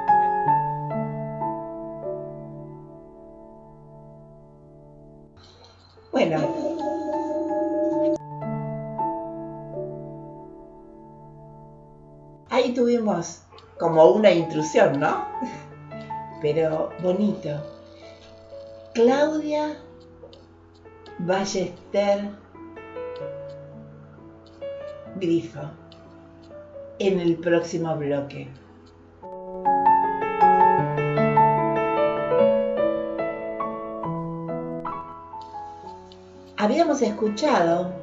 [6.12, 6.77] Bueno.
[12.50, 13.42] Ahí tuvimos
[13.80, 15.26] como una intrusión, ¿no?
[16.42, 17.50] Pero bonito.
[18.94, 19.78] Claudia
[21.20, 22.30] Ballester
[25.16, 25.62] Grifo
[27.00, 28.48] en el próximo bloque.
[36.58, 37.94] Habíamos escuchado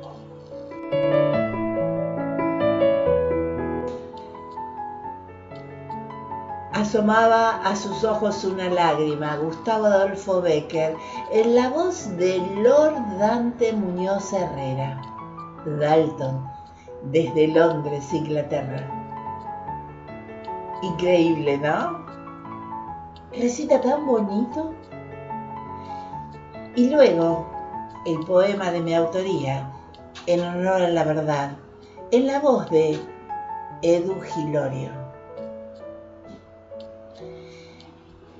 [6.85, 10.95] asomaba a sus ojos una lágrima, Gustavo Adolfo Becker,
[11.32, 15.01] en la voz de Lord Dante Muñoz Herrera,
[15.64, 16.47] Dalton,
[17.05, 18.87] desde Londres, Inglaterra.
[20.82, 22.05] Increíble, ¿no?
[23.32, 24.74] Recita tan bonito.
[26.76, 27.47] Y luego,
[28.05, 29.72] el poema de mi autoría,
[30.26, 31.53] en honor a la verdad,
[32.11, 33.01] en la voz de
[33.80, 35.03] Edu Gilorio.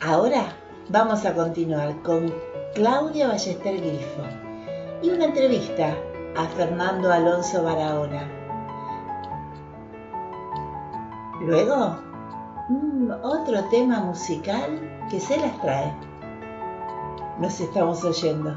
[0.07, 0.55] Ahora
[0.91, 2.31] vamos a continuar con
[2.75, 4.21] Claudia Ballester Grifo
[5.03, 5.97] y una entrevista
[6.37, 8.31] a Fernando Alonso Barahona.
[11.41, 11.97] Luego,
[12.69, 14.79] mm, otro tema musical
[15.09, 15.91] que se las trae.
[17.39, 18.55] Nos estamos oyendo.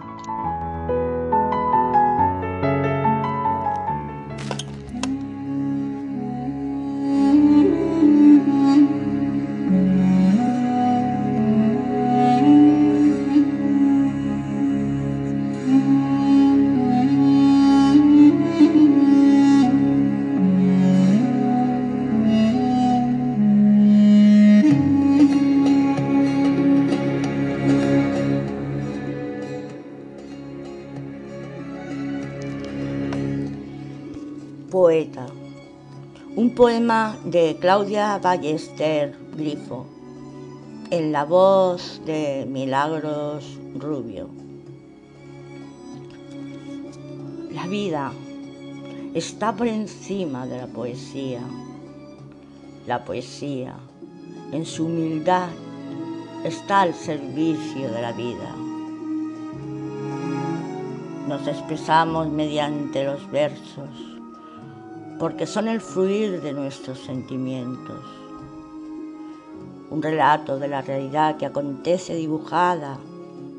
[36.78, 39.88] Poema de Claudia Ballester Grifo,
[40.92, 44.30] en la voz de Milagros Rubio.
[47.52, 48.12] La vida
[49.16, 51.42] está por encima de la poesía.
[52.86, 53.74] La poesía,
[54.52, 55.50] en su humildad,
[56.44, 58.56] está al servicio de la vida.
[61.28, 64.17] Nos expresamos mediante los versos
[65.20, 68.04] porque son el fluir de nuestros sentimientos.
[69.90, 72.98] Un relato de la realidad que acontece dibujada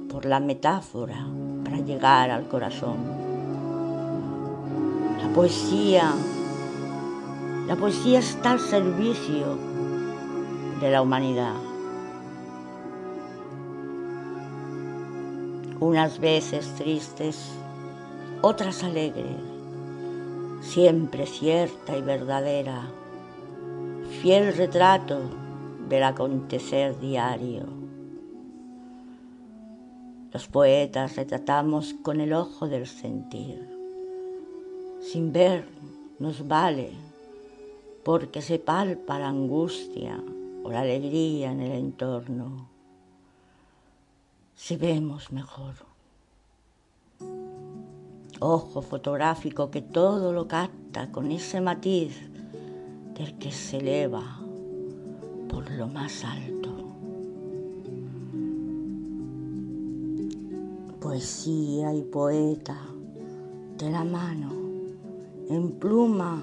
[0.09, 1.27] por la metáfora
[1.65, 2.97] para llegar al corazón.
[5.21, 6.13] La poesía,
[7.67, 9.59] la poesía está al servicio
[10.81, 11.55] de la humanidad.
[15.81, 17.51] Unas veces tristes,
[18.43, 19.58] otras alegres
[20.69, 22.91] siempre cierta y verdadera,
[24.21, 25.19] fiel retrato
[25.89, 27.65] del acontecer diario.
[30.31, 33.67] Los poetas retratamos con el ojo del sentir.
[35.01, 35.67] Sin ver
[36.19, 36.93] nos vale,
[38.05, 40.23] porque se palpa la angustia
[40.65, 42.69] o la alegría en el entorno.
[44.55, 45.88] Si vemos mejor
[48.41, 52.31] ojo fotográfico que todo lo capta con ese matiz
[53.15, 54.41] del que se eleva
[55.49, 56.69] por lo más alto.
[61.01, 62.77] Poesía y poeta
[63.79, 64.51] de la mano,
[65.49, 66.43] en pluma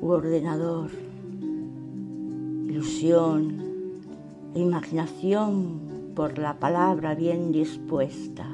[0.00, 0.90] u ordenador,
[2.66, 3.62] ilusión
[4.54, 8.51] e imaginación por la palabra bien dispuesta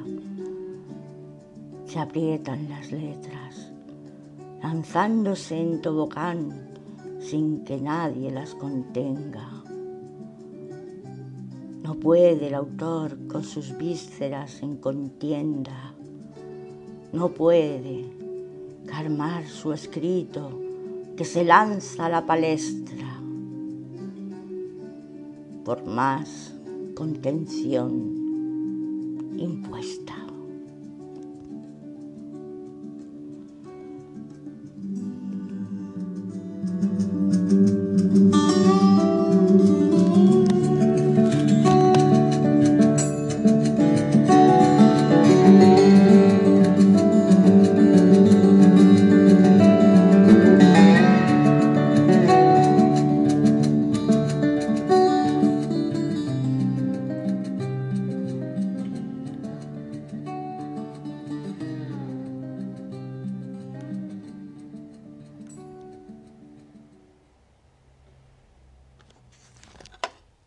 [1.89, 3.73] se aprietan las letras,
[4.63, 6.69] lanzándose en tobogán
[7.19, 9.49] sin que nadie las contenga.
[11.83, 15.95] No puede el autor con sus vísceras en contienda,
[17.15, 18.05] no puede
[18.87, 20.61] calmar su escrito
[21.17, 23.19] que se lanza a la palestra
[25.65, 26.55] por más
[26.95, 28.29] contención
[29.39, 30.28] impuesta.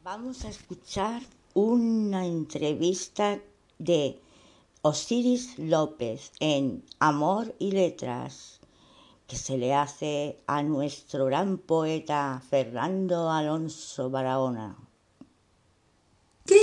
[0.04, 1.22] Vamos a escuchar
[1.54, 3.40] una entrevista
[3.78, 4.20] de
[4.82, 8.62] Osiris López en Amor y Letras
[9.28, 14.76] que se le hace a nuestro gran poeta Fernando Alonso Barahona.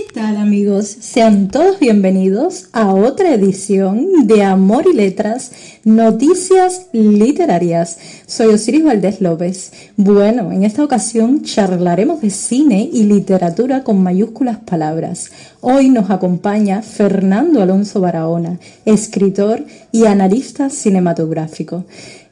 [0.09, 0.87] ¿Qué tal amigos?
[0.87, 5.53] Sean todos bienvenidos a otra edición de Amor y Letras,
[5.85, 7.99] Noticias Literarias.
[8.27, 9.71] Soy Osiris Valdés López.
[9.99, 15.31] Bueno, en esta ocasión charlaremos de cine y literatura con mayúsculas palabras.
[15.61, 21.85] Hoy nos acompaña Fernando Alonso Barahona, escritor y analista cinematográfico.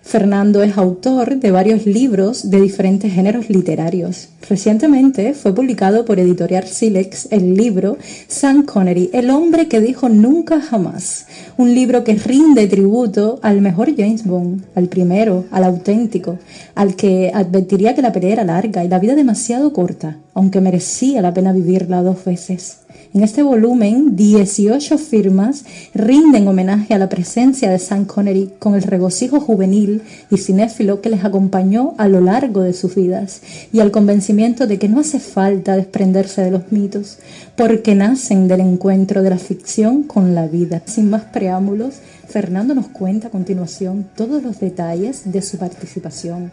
[0.06, 4.28] Fernando es autor de varios libros de diferentes géneros literarios.
[4.48, 7.98] Recientemente fue publicado por Editorial Silex el libro
[8.28, 11.26] Sam Connery, El hombre que dijo nunca jamás,
[11.56, 16.38] un libro que rinde tributo al mejor James Bond, al primero, al auténtico,
[16.76, 21.20] al que advertiría que la pelea era larga y la vida demasiado corta, aunque merecía
[21.20, 22.85] la pena vivirla dos veces.
[23.16, 25.64] En este volumen, 18 firmas
[25.94, 31.08] rinden homenaje a la presencia de Sam Connery con el regocijo juvenil y cinéfilo que
[31.08, 33.40] les acompañó a lo largo de sus vidas
[33.72, 37.16] y al convencimiento de que no hace falta desprenderse de los mitos,
[37.56, 40.82] porque nacen del encuentro de la ficción con la vida.
[40.84, 41.94] Sin más preámbulos,
[42.28, 46.52] Fernando nos cuenta a continuación todos los detalles de su participación,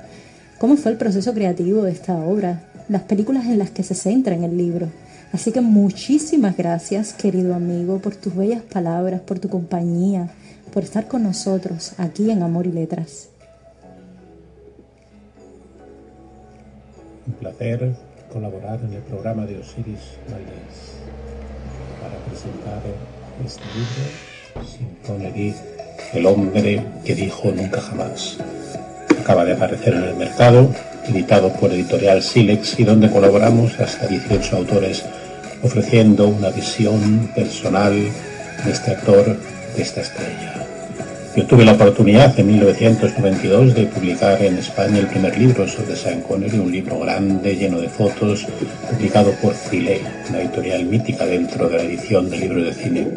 [0.59, 4.34] cómo fue el proceso creativo de esta obra, las películas en las que se centra
[4.34, 4.88] en el libro
[5.34, 10.29] Así que muchísimas gracias, querido amigo, por tus bellas palabras, por tu compañía,
[10.71, 13.29] por estar con nosotros aquí en Amor y Letras.
[17.25, 17.95] Un placer
[18.31, 21.01] colaborar en el programa de Osiris Valdés
[21.99, 22.84] para presentar
[23.43, 25.55] este libro, Sin Connery,
[26.13, 28.38] El hombre que dijo nunca jamás.
[29.19, 30.69] Acaba de aparecer en el mercado,
[31.07, 35.03] editado por Editorial Silex y donde colaboramos hasta 18 autores
[35.64, 39.38] ofreciendo una visión personal de este actor,
[39.76, 40.53] de esta estrella.
[41.36, 46.22] Yo tuve la oportunidad en 1992 de publicar en España el primer libro sobre Sean
[46.22, 48.45] Connery, un libro grande, lleno de fotos,
[48.91, 53.07] publicado por Freeley, una editorial mítica dentro de la edición de libros de cine.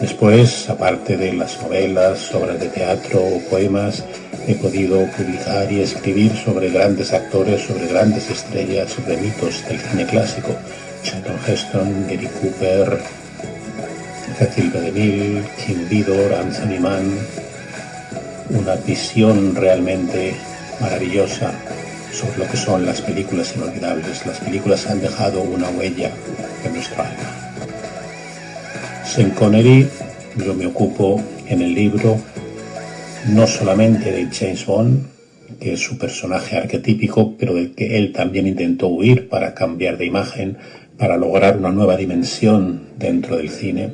[0.00, 4.02] Después, aparte de las novelas, obras de teatro o poemas,
[4.48, 10.06] he podido publicar y escribir sobre grandes actores, sobre grandes estrellas, sobre mitos del cine
[10.06, 10.56] clásico,
[11.02, 12.98] Charlton Heston, Gary Cooper,
[14.38, 14.80] Cecil B.
[14.80, 17.18] DeMille, Kim Vidor, Anthony Mann,
[18.50, 20.34] una visión realmente
[20.80, 21.52] maravillosa
[22.12, 24.26] sobre lo que son las películas inolvidables.
[24.26, 26.10] Las películas han dejado una huella
[26.64, 27.48] en nuestro alma.
[29.04, 29.88] Sean Connery,
[30.36, 32.18] yo me ocupo en el libro
[33.28, 35.06] no solamente de James Bond,
[35.60, 40.06] que es su personaje arquetípico, pero del que él también intentó huir para cambiar de
[40.06, 40.58] imagen,
[40.98, 43.92] para lograr una nueva dimensión dentro del cine.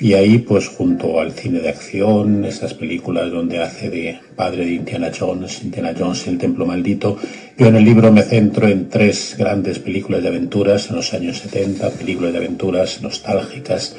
[0.00, 4.72] Y ahí, pues junto al cine de acción, esas películas donde hace de padre de
[4.72, 7.18] Indiana Jones, Indiana Jones y el Templo Maldito,
[7.58, 11.38] yo en el libro me centro en tres grandes películas de aventuras en los años
[11.40, 13.94] 70, películas de aventuras nostálgicas,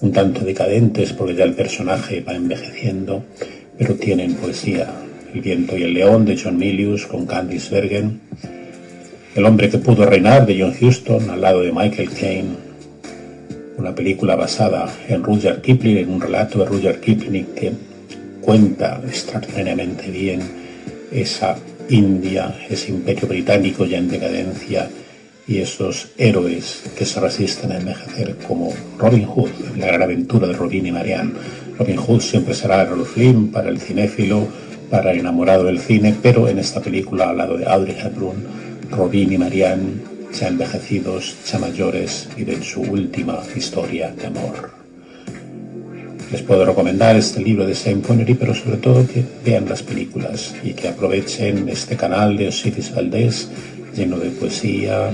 [0.00, 3.22] un tanto decadentes porque ya el personaje va envejeciendo,
[3.76, 4.88] pero tienen poesía.
[5.34, 8.20] El viento y el león de John Milius con Candice Bergen,
[9.34, 12.56] el hombre que pudo reinar de John Huston al lado de Michael Caine.
[13.76, 17.72] Una película basada en Rudyard Kipling, en un relato de Rudyard Kipling que
[18.40, 20.40] cuenta extraordinariamente bien
[21.10, 21.56] esa
[21.88, 24.88] India, ese imperio británico ya en decadencia
[25.48, 30.54] y esos héroes que se resisten a envejecer como Robin Hood, la gran aventura de
[30.54, 31.32] Robin y Marianne.
[31.76, 34.46] Robin Hood siempre será el Flynn para el cinéfilo,
[34.90, 38.63] para el enamorado del cine, pero en esta película al lado de Audrey Hepburn
[38.96, 39.94] Robin y Marianne,
[40.32, 44.70] ya envejecidos, ya mayores y de su última historia de amor.
[46.30, 50.54] Les puedo recomendar este libro de Saint Connery, pero sobre todo que vean las películas
[50.62, 53.48] y que aprovechen este canal de Osiris Valdés
[53.96, 55.10] lleno de poesía,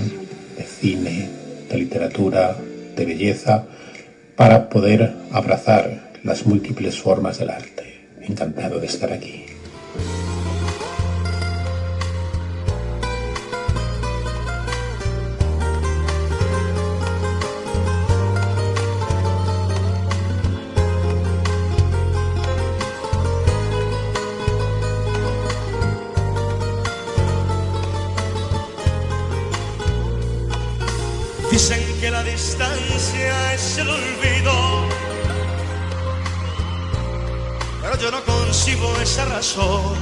[0.57, 1.29] de cine,
[1.69, 2.57] de literatura,
[2.97, 3.67] de belleza,
[4.37, 8.09] para poder abrazar las múltiples formas del arte.
[8.23, 9.45] Encantado de estar aquí.
[39.27, 39.95] Razón,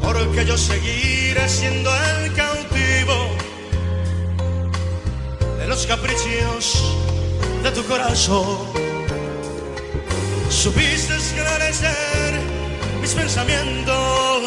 [0.00, 3.42] porque yo seguiré siendo el cautivo
[5.72, 6.84] los caprichos
[7.62, 8.58] de tu corazón.
[10.50, 12.30] Supiste esclarecer
[13.00, 14.42] mis pensamientos,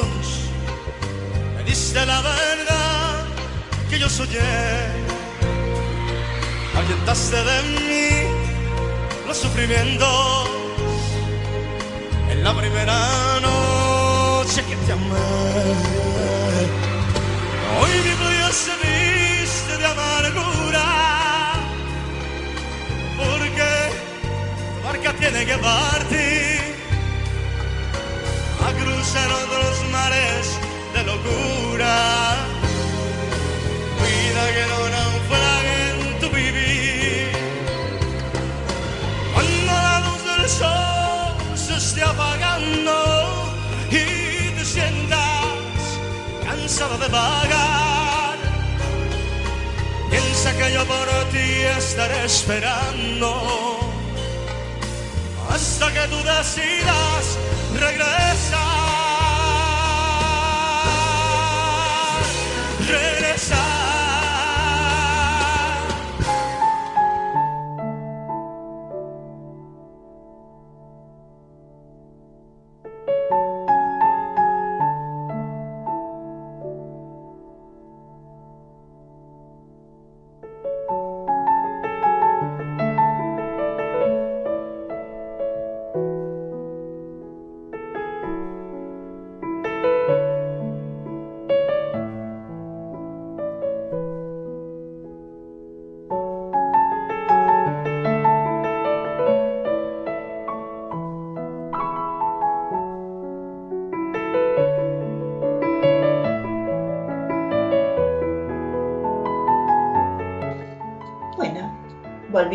[1.55, 3.25] me diste la verdad
[3.89, 4.39] que yo soñé,
[6.75, 8.07] ahuyentaste de mí
[9.27, 10.45] los sufrimientos.
[10.49, 10.54] en
[12.45, 12.99] la primera
[13.41, 15.29] noche que te amé.
[17.77, 20.87] Hoy mi vida se viste de amargura,
[23.17, 23.71] porque
[24.83, 26.61] barca tiene que partir
[28.65, 30.45] a cruzar otros mares
[30.93, 31.95] de locura.
[33.97, 34.84] Cuida que no
[47.09, 48.37] vagar,
[50.09, 53.79] piensa que yo por ti estaré esperando
[55.49, 57.37] hasta que tú decidas
[57.79, 58.64] regresar.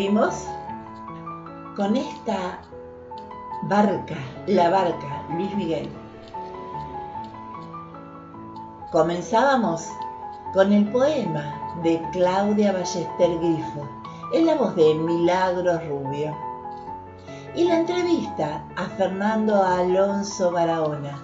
[0.00, 0.46] Volvimos
[1.76, 2.58] con esta
[3.64, 5.90] barca, la barca, Luis Miguel.
[8.92, 9.86] Comenzábamos
[10.54, 13.86] con el poema de Claudia Ballester Grifo,
[14.32, 16.34] en la voz de Milagros Rubio,
[17.54, 21.18] y la entrevista a Fernando Alonso Barahona,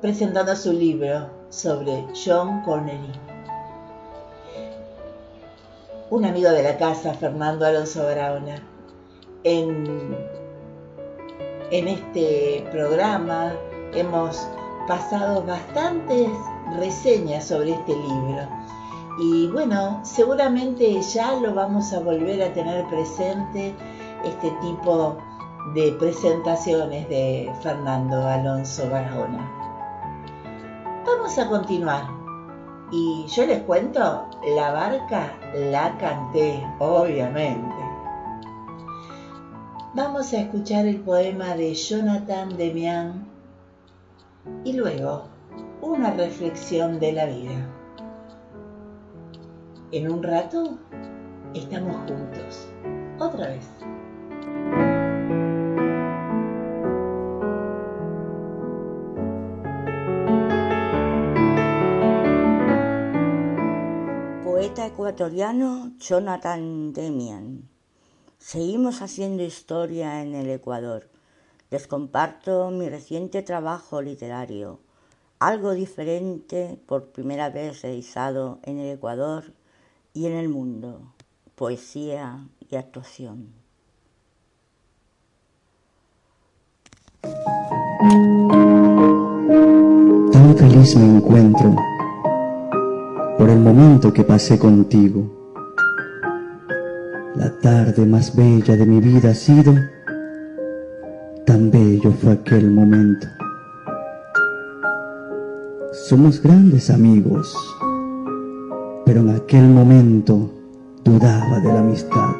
[0.00, 3.31] presentando su libro sobre John Connery
[6.12, 8.62] un amigo de la casa, Fernando Alonso Barahona.
[9.44, 10.14] En,
[11.70, 13.54] en este programa
[13.94, 14.46] hemos
[14.86, 16.28] pasado bastantes
[16.78, 18.46] reseñas sobre este libro.
[19.20, 23.74] Y bueno, seguramente ya lo vamos a volver a tener presente
[24.22, 25.16] este tipo
[25.74, 29.50] de presentaciones de Fernando Alonso Barahona.
[31.06, 32.21] Vamos a continuar.
[32.94, 37.74] Y yo les cuento, la barca la canté, obviamente.
[39.94, 43.26] Vamos a escuchar el poema de Jonathan Demian
[44.64, 45.24] y luego
[45.80, 47.66] una reflexión de la vida.
[49.90, 50.76] En un rato
[51.54, 52.68] estamos juntos,
[53.18, 53.70] otra vez.
[65.12, 67.68] Ecuatoriano Jonathan Demian.
[68.38, 71.10] Seguimos haciendo historia en el Ecuador.
[71.70, 74.80] Les comparto mi reciente trabajo literario,
[75.38, 79.52] algo diferente por primera vez realizado en el Ecuador
[80.14, 81.02] y en el mundo,
[81.56, 83.52] poesía y actuación.
[90.32, 91.91] Tan feliz me encuentro
[93.42, 95.26] por el momento que pasé contigo.
[97.34, 99.74] La tarde más bella de mi vida ha sido,
[101.44, 103.26] tan bello fue aquel momento.
[105.90, 107.52] Somos grandes amigos,
[109.04, 110.48] pero en aquel momento
[111.02, 112.36] dudaba de la amistad.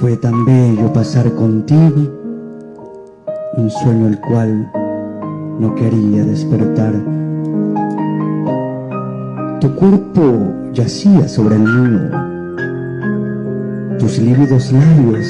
[0.00, 2.12] Fue tan bello pasar contigo,
[3.56, 4.70] un sueño el cual
[5.60, 7.25] no quería despertar.
[9.60, 12.10] Tu cuerpo yacía sobre el mío,
[13.98, 15.26] tus lívidos labios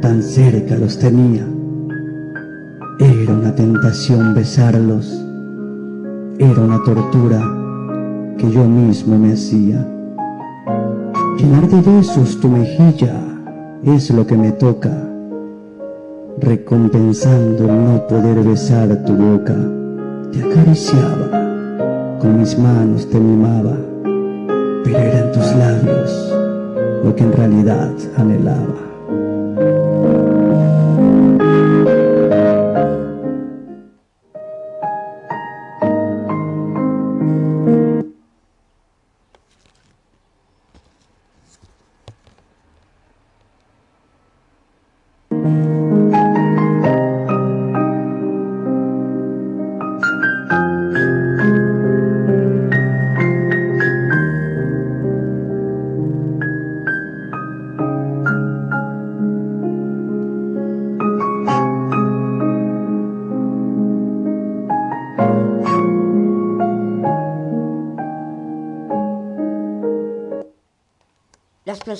[0.00, 1.44] tan cerca los tenía.
[3.00, 5.12] Era una tentación besarlos,
[6.38, 7.40] era una tortura
[8.38, 9.84] que yo mismo me hacía.
[11.36, 13.20] Llenar de besos tu mejilla
[13.82, 14.92] es lo que me toca,
[16.40, 19.56] recompensando el no poder besar tu boca.
[20.30, 21.41] Te acariciaba,
[22.22, 23.76] con mis manos te mimaba,
[25.32, 26.32] tus labios
[27.02, 28.81] lo que en realidad anhelaba.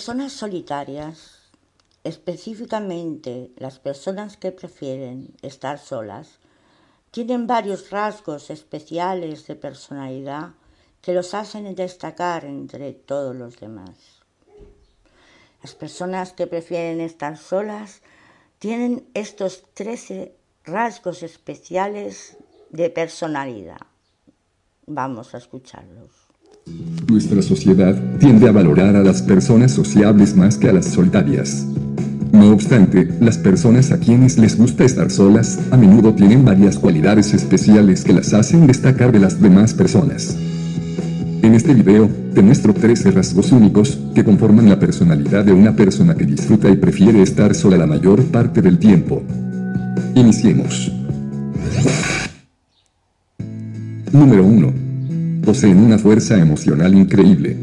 [0.02, 1.52] Personas solitarias,
[2.02, 6.40] específicamente las personas que prefieren estar solas,
[7.12, 10.54] tienen varios rasgos especiales de personalidad
[11.02, 14.24] que los hacen destacar entre todos los demás.
[15.62, 18.02] Las personas que prefieren estar solas
[18.58, 20.34] tienen estos 13
[20.64, 22.36] rasgos especiales
[22.70, 23.86] de personalidad.
[24.84, 26.21] Vamos a escucharlos.
[27.08, 31.66] Nuestra sociedad tiende a valorar a las personas sociables más que a las solitarias.
[32.32, 37.34] No obstante, las personas a quienes les gusta estar solas, a menudo tienen varias cualidades
[37.34, 40.36] especiales que las hacen destacar de las demás personas.
[41.42, 46.14] En este video, te muestro 13 rasgos únicos que conforman la personalidad de una persona
[46.14, 49.22] que disfruta y prefiere estar sola la mayor parte del tiempo.
[50.14, 50.90] Iniciemos.
[54.12, 54.81] Número 1
[55.44, 57.56] poseen una fuerza emocional increíble.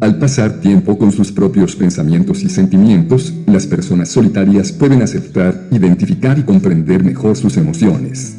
[0.00, 6.38] Al pasar tiempo con sus propios pensamientos y sentimientos, las personas solitarias pueden aceptar, identificar
[6.38, 8.36] y comprender mejor sus emociones.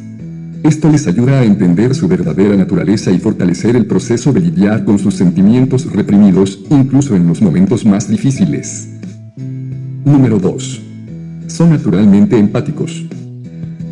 [0.64, 5.00] Esto les ayuda a entender su verdadera naturaleza y fortalecer el proceso de lidiar con
[5.00, 8.90] sus sentimientos reprimidos, incluso en los momentos más difíciles.
[10.06, 10.82] Número 2.
[11.48, 13.06] Son naturalmente empáticos.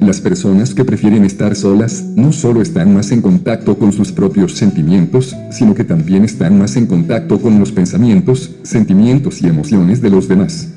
[0.10, 4.54] Las personas que prefieren estar solas no solo están más en contacto con sus propios
[4.54, 10.10] sentimientos, sino que también están más en contacto con los pensamientos, sentimientos y emociones de
[10.10, 10.70] los demás.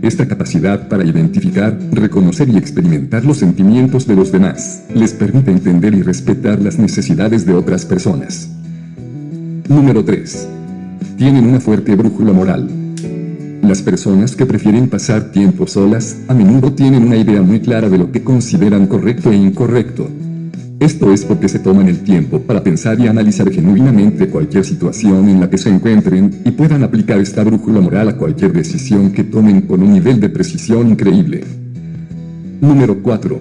[0.00, 5.92] Esta capacidad para identificar, reconocer y experimentar los sentimientos de los demás les permite entender
[5.94, 8.48] y respetar las necesidades de otras personas.
[9.68, 10.48] Número 3.
[11.16, 12.77] Tienen una fuerte brújula moral.
[13.68, 17.98] Las personas que prefieren pasar tiempo solas, a menudo tienen una idea muy clara de
[17.98, 20.08] lo que consideran correcto e incorrecto.
[20.80, 25.40] Esto es porque se toman el tiempo para pensar y analizar genuinamente cualquier situación en
[25.40, 29.60] la que se encuentren y puedan aplicar esta brújula moral a cualquier decisión que tomen
[29.60, 31.44] con un nivel de precisión increíble.
[32.62, 33.38] Número 4.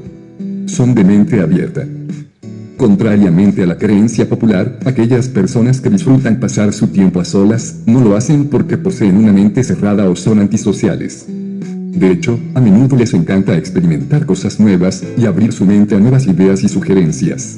[0.65, 1.85] Son de mente abierta.
[2.77, 8.01] Contrariamente a la creencia popular, aquellas personas que disfrutan pasar su tiempo a solas, no
[8.01, 11.25] lo hacen porque poseen una mente cerrada o son antisociales.
[11.27, 16.27] De hecho, a menudo les encanta experimentar cosas nuevas y abrir su mente a nuevas
[16.27, 17.57] ideas y sugerencias.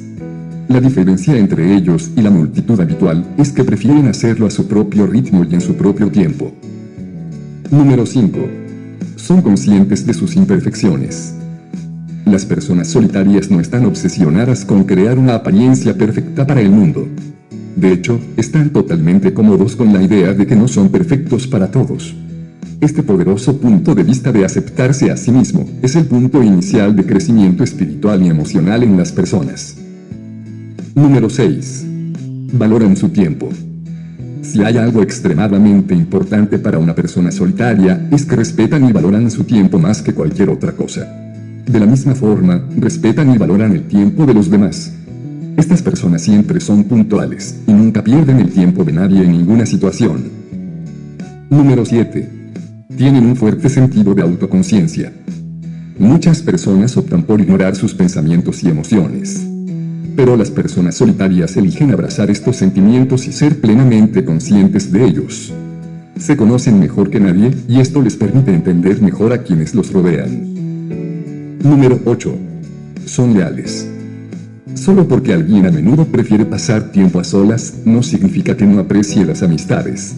[0.68, 5.06] La diferencia entre ellos y la multitud habitual es que prefieren hacerlo a su propio
[5.06, 6.50] ritmo y en su propio tiempo.
[7.70, 8.38] Número 5.
[9.16, 11.34] Son conscientes de sus imperfecciones.
[12.26, 17.08] Las personas solitarias no están obsesionadas con crear una apariencia perfecta para el mundo.
[17.76, 22.14] De hecho, están totalmente cómodos con la idea de que no son perfectos para todos.
[22.80, 27.04] Este poderoso punto de vista de aceptarse a sí mismo es el punto inicial de
[27.04, 29.76] crecimiento espiritual y emocional en las personas.
[30.94, 31.86] Número 6.
[32.52, 33.48] Valoran su tiempo.
[34.42, 39.44] Si hay algo extremadamente importante para una persona solitaria, es que respetan y valoran su
[39.44, 41.29] tiempo más que cualquier otra cosa.
[41.70, 44.92] De la misma forma, respetan y valoran el tiempo de los demás.
[45.56, 50.24] Estas personas siempre son puntuales y nunca pierden el tiempo de nadie en ninguna situación.
[51.48, 52.28] Número 7.
[52.96, 55.12] Tienen un fuerte sentido de autoconciencia.
[55.96, 59.46] Muchas personas optan por ignorar sus pensamientos y emociones.
[60.16, 65.54] Pero las personas solitarias eligen abrazar estos sentimientos y ser plenamente conscientes de ellos.
[66.18, 70.49] Se conocen mejor que nadie y esto les permite entender mejor a quienes los rodean.
[71.62, 72.34] Número 8.
[73.04, 73.86] Son leales.
[74.74, 79.26] Solo porque alguien a menudo prefiere pasar tiempo a solas, no significa que no aprecie
[79.26, 80.14] las amistades.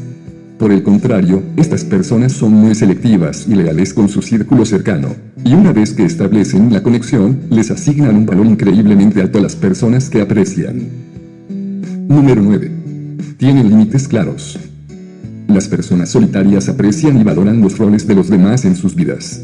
[0.57, 5.09] Por el contrario, estas personas son muy selectivas y leales con su círculo cercano,
[5.45, 9.57] y una vez que establecen la conexión, les asignan un valor increíblemente alto a las
[9.57, 10.86] personas que aprecian.
[12.07, 12.70] Número 9.
[13.36, 14.61] Tienen límites claros.
[15.49, 19.43] Las personas solitarias aprecian y valoran los roles de los demás en sus vidas.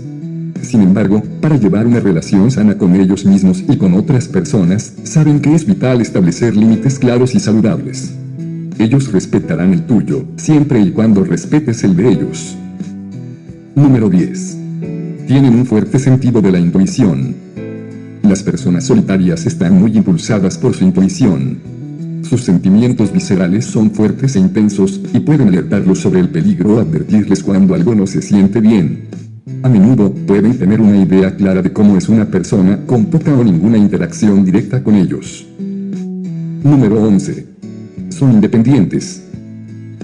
[0.62, 5.40] Sin embargo, para llevar una relación sana con ellos mismos y con otras personas, saben
[5.40, 8.14] que es vital establecer límites claros y saludables.
[8.78, 12.56] ellos respetarán el tuyo, siempre y cuando respetes el de ellos.
[13.74, 14.56] Número 10.
[15.26, 17.34] Tienen un fuerte sentido de la intuición.
[18.22, 21.58] Las personas solitarias están muy impulsadas por su intuición.
[22.22, 27.42] Sus sentimientos viscerales son fuertes e intensos, y pueden alertarlos sobre el peligro o advertirles
[27.42, 29.08] cuando algo no se siente bien.
[29.62, 33.42] A menudo, pueden tener una idea clara de cómo es una persona con poca o
[33.42, 35.46] ninguna interacción directa con ellos.
[35.58, 37.46] Número 11.
[38.10, 39.24] Son independientes.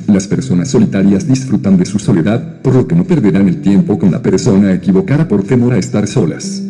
[0.06, 4.10] Las personas solitarias disfrutan de su soledad, por lo que no perderán el tiempo con
[4.10, 6.62] la persona equivocada por temor a estar solas.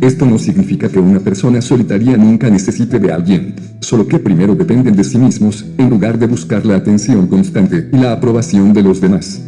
[0.00, 4.94] Esto no significa que una persona solitaria nunca necesite de alguien, solo que primero dependen
[4.94, 9.00] de sí mismos, en lugar de buscar la atención constante y la aprobación de los
[9.00, 9.40] demás.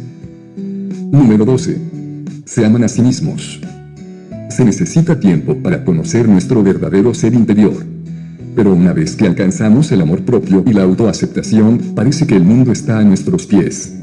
[1.11, 1.99] Número 12.
[2.49, 3.61] Se aman a sí mismos.
[4.49, 7.85] Se necesita tiempo para conocer nuestro verdadero ser interior.
[8.55, 12.71] Pero una vez que alcanzamos el amor propio y la autoaceptación, parece que el mundo
[12.71, 13.93] está a nuestros pies.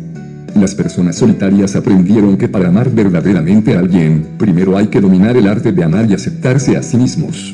[0.55, 5.49] Las personas solitarias aprendieron que para amar verdaderamente a alguien, primero hay que dominar el
[5.49, 7.53] arte de amar y aceptarse a sí mismos.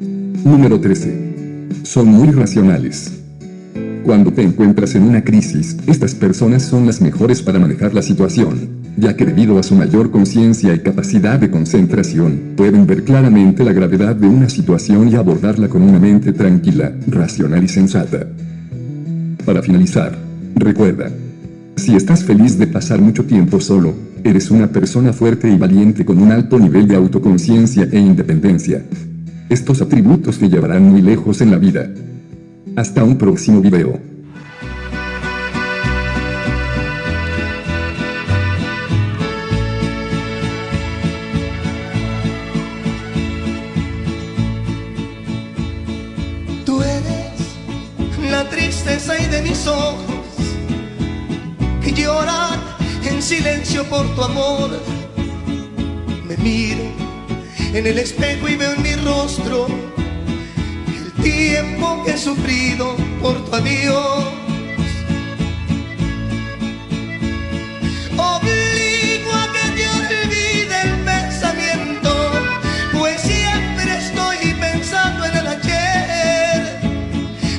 [0.00, 1.82] Número 13.
[1.82, 3.12] Son muy racionales.
[4.02, 8.75] Cuando te encuentras en una crisis, estas personas son las mejores para manejar la situación,
[8.96, 13.72] ya que debido a su mayor conciencia y capacidad de concentración, pueden ver claramente la
[13.72, 18.26] gravedad de una situación y abordarla con una mente tranquila, racional y sensata.
[19.44, 20.16] Para finalizar,
[20.54, 21.10] recuerda,
[21.76, 23.94] si estás feliz de pasar mucho tiempo solo,
[24.24, 28.82] eres una persona fuerte y valiente con un alto nivel de autoconciencia e independencia.
[29.50, 31.88] Estos atributos te llevarán muy lejos en la vida.
[32.74, 34.15] Hasta un próximo video.
[53.96, 54.70] Por tu amor.
[56.28, 56.84] Me miro
[57.72, 59.66] en el espejo y veo en mi rostro
[60.88, 64.24] el tiempo que he sufrido por tu adiós.
[68.34, 72.12] Obligo a que te olvide el pensamiento,
[72.92, 76.60] pues siempre estoy pensando en el ayer.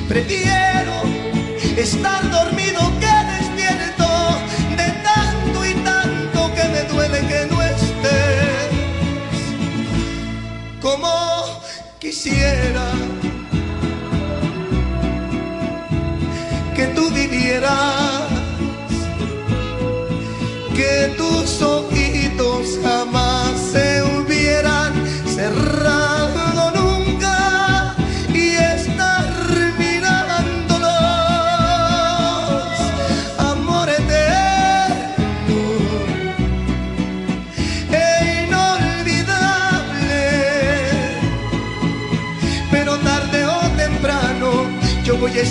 [0.08, 0.96] Prefiero
[1.76, 2.27] estar
[12.20, 12.90] quisiera
[16.74, 18.26] que tú vivieras,
[20.74, 23.27] que tus ojitos jamás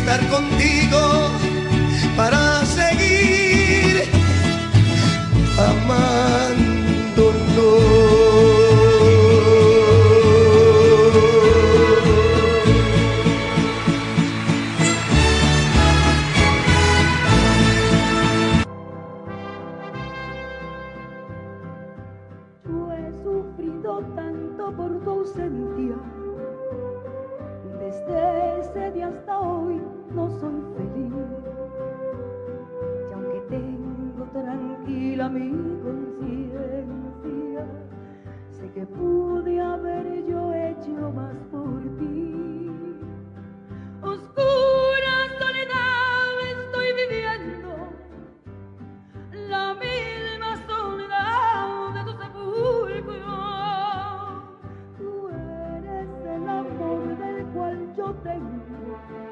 [0.07, 1.46] estar contigo
[58.27, 59.26] cual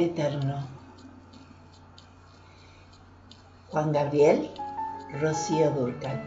[0.00, 0.66] eterno.
[3.70, 4.50] Juan Gabriel,
[5.20, 6.26] Rocío Durcal.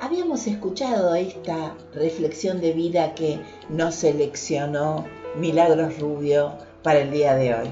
[0.00, 5.04] Habíamos escuchado esta reflexión de vida que nos seleccionó
[5.36, 6.52] Milagros Rubio
[6.82, 7.70] para el día de hoy.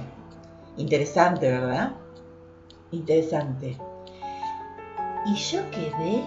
[0.77, 1.93] Interesante, ¿verdad?
[2.93, 3.77] Interesante.
[5.27, 6.23] Y yo quedé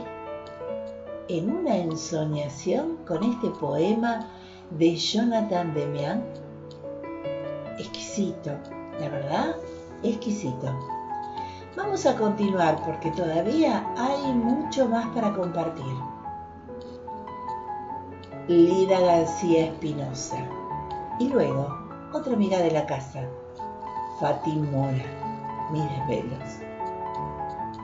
[1.28, 4.30] en una ensoñación con este poema
[4.72, 6.24] de Jonathan Demian.
[7.78, 8.52] Exquisito,
[9.00, 9.56] la verdad,
[10.04, 10.68] exquisito.
[11.76, 15.96] Vamos a continuar porque todavía hay mucho más para compartir.
[18.48, 20.38] Lida García Espinosa.
[21.20, 21.68] Y luego,
[22.14, 23.22] otra amiga de la casa,
[24.20, 25.04] Fatim Mora,
[25.72, 26.60] mis desvelos.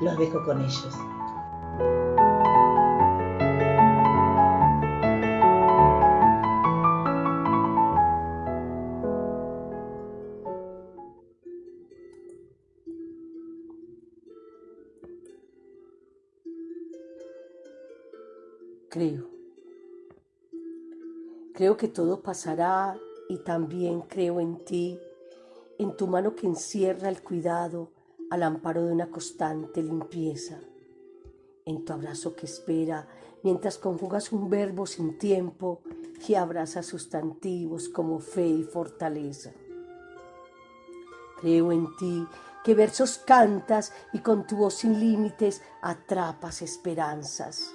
[0.02, 0.95] Los dejo con ellos.
[21.80, 23.00] Que todo pasará
[23.30, 25.00] y también creo en ti,
[25.78, 27.90] en tu mano que encierra el cuidado
[28.30, 30.60] al amparo de una constante limpieza,
[31.66, 33.08] en tu abrazo que espera
[33.44, 35.80] mientras conjugas un verbo sin tiempo
[36.28, 39.54] y abraza sustantivos como fe y fortaleza.
[41.40, 42.28] Creo en ti
[42.66, 47.74] que versos cantas y con tu voz sin límites atrapas esperanzas.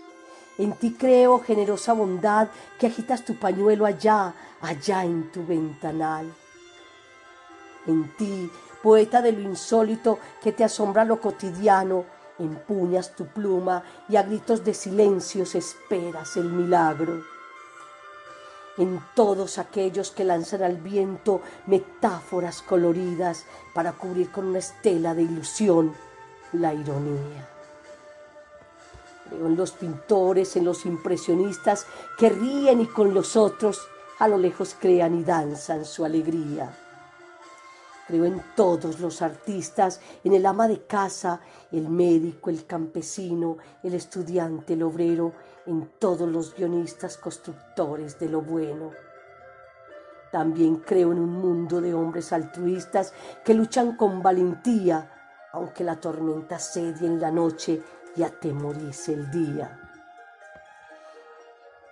[0.58, 2.48] En ti creo, generosa bondad,
[2.78, 6.32] que agitas tu pañuelo allá, allá en tu ventanal.
[7.86, 8.50] En ti,
[8.82, 12.04] poeta de lo insólito, que te asombra lo cotidiano,
[12.38, 17.22] empuñas tu pluma y a gritos de silencios esperas el milagro.
[18.76, 25.22] En todos aquellos que lanzan al viento metáforas coloridas para cubrir con una estela de
[25.22, 25.94] ilusión
[26.52, 27.53] la ironía.
[29.28, 31.86] Creo en los pintores, en los impresionistas
[32.18, 33.80] que ríen y con los otros
[34.18, 36.76] a lo lejos crean y danzan su alegría.
[38.06, 41.40] Creo en todos los artistas, en el ama de casa,
[41.72, 45.32] el médico, el campesino, el estudiante, el obrero,
[45.66, 48.90] en todos los guionistas constructores de lo bueno.
[50.30, 55.10] También creo en un mundo de hombres altruistas que luchan con valentía,
[55.52, 57.82] aunque la tormenta sedie en la noche
[58.16, 59.78] y atemorice el día.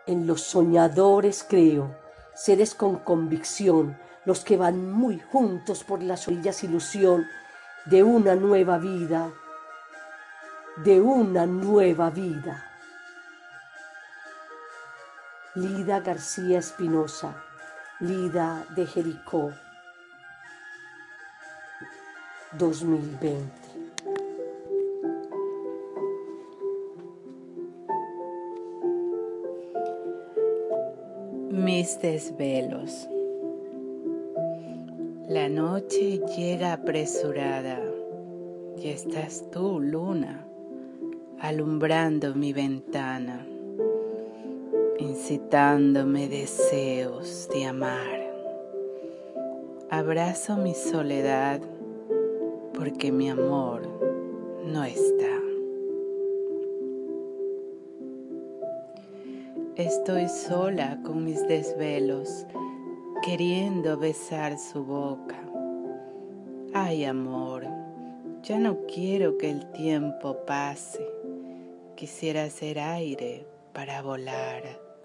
[0.06, 1.96] En los soñadores creo,
[2.34, 7.26] seres con convicción, los que van muy juntos por las orillas ilusión
[7.86, 9.30] de una nueva vida,
[10.76, 12.68] de una nueva vida.
[15.54, 17.44] Lida García Espinosa,
[18.00, 19.52] Lida de Jericó,
[22.52, 23.61] 2020.
[31.82, 33.08] Mis desvelos.
[35.26, 37.80] La noche llega apresurada
[38.80, 40.46] y estás tú, luna,
[41.40, 43.44] alumbrando mi ventana,
[45.00, 48.30] incitándome deseos de amar.
[49.90, 51.60] Abrazo mi soledad
[52.74, 53.88] porque mi amor
[54.64, 55.31] no está.
[59.84, 62.46] Estoy sola con mis desvelos,
[63.20, 65.42] queriendo besar su boca.
[66.72, 67.66] Ay, amor,
[68.44, 71.04] ya no quiero que el tiempo pase.
[71.96, 74.62] Quisiera ser aire para volar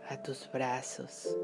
[0.09, 1.35] a tus brazos.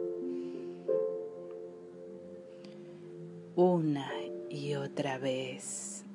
[3.55, 4.11] Una
[4.47, 6.05] y otra vez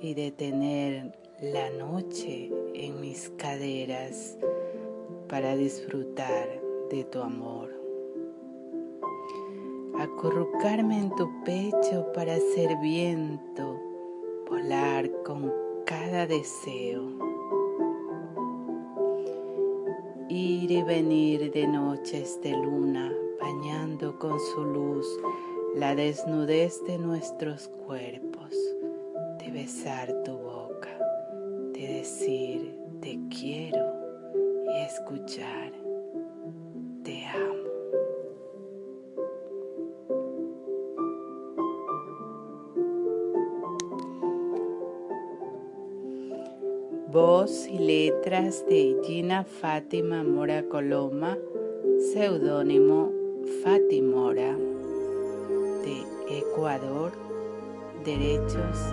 [0.00, 4.36] y detener la noche en mis caderas
[5.28, 7.70] para disfrutar de tu amor.
[9.98, 13.80] Acurrucarme en tu pecho para ser viento,
[14.48, 15.52] volar con
[15.84, 17.04] cada deseo.
[20.28, 25.06] Ir y venir de noches de luna, bañando con su luz
[25.74, 28.50] la desnudez de nuestros cuerpos,
[29.38, 30.98] de besar tu boca,
[31.72, 33.95] de decir te quiero
[35.06, 35.72] escuchar
[37.04, 37.54] te amo.
[47.12, 51.38] Voz y letras de Gina Fátima Mora Coloma,
[52.12, 53.12] seudónimo
[53.62, 54.56] Fatimora.
[55.84, 57.12] de Ecuador,
[58.04, 58.92] derechos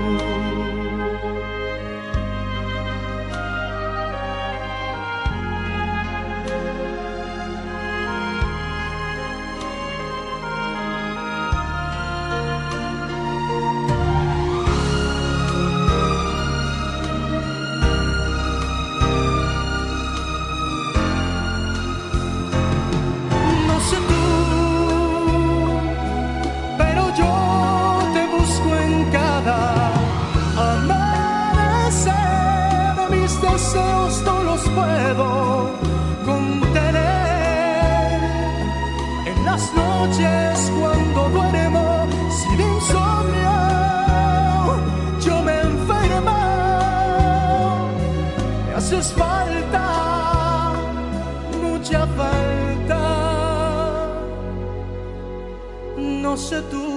[56.51, 56.90] No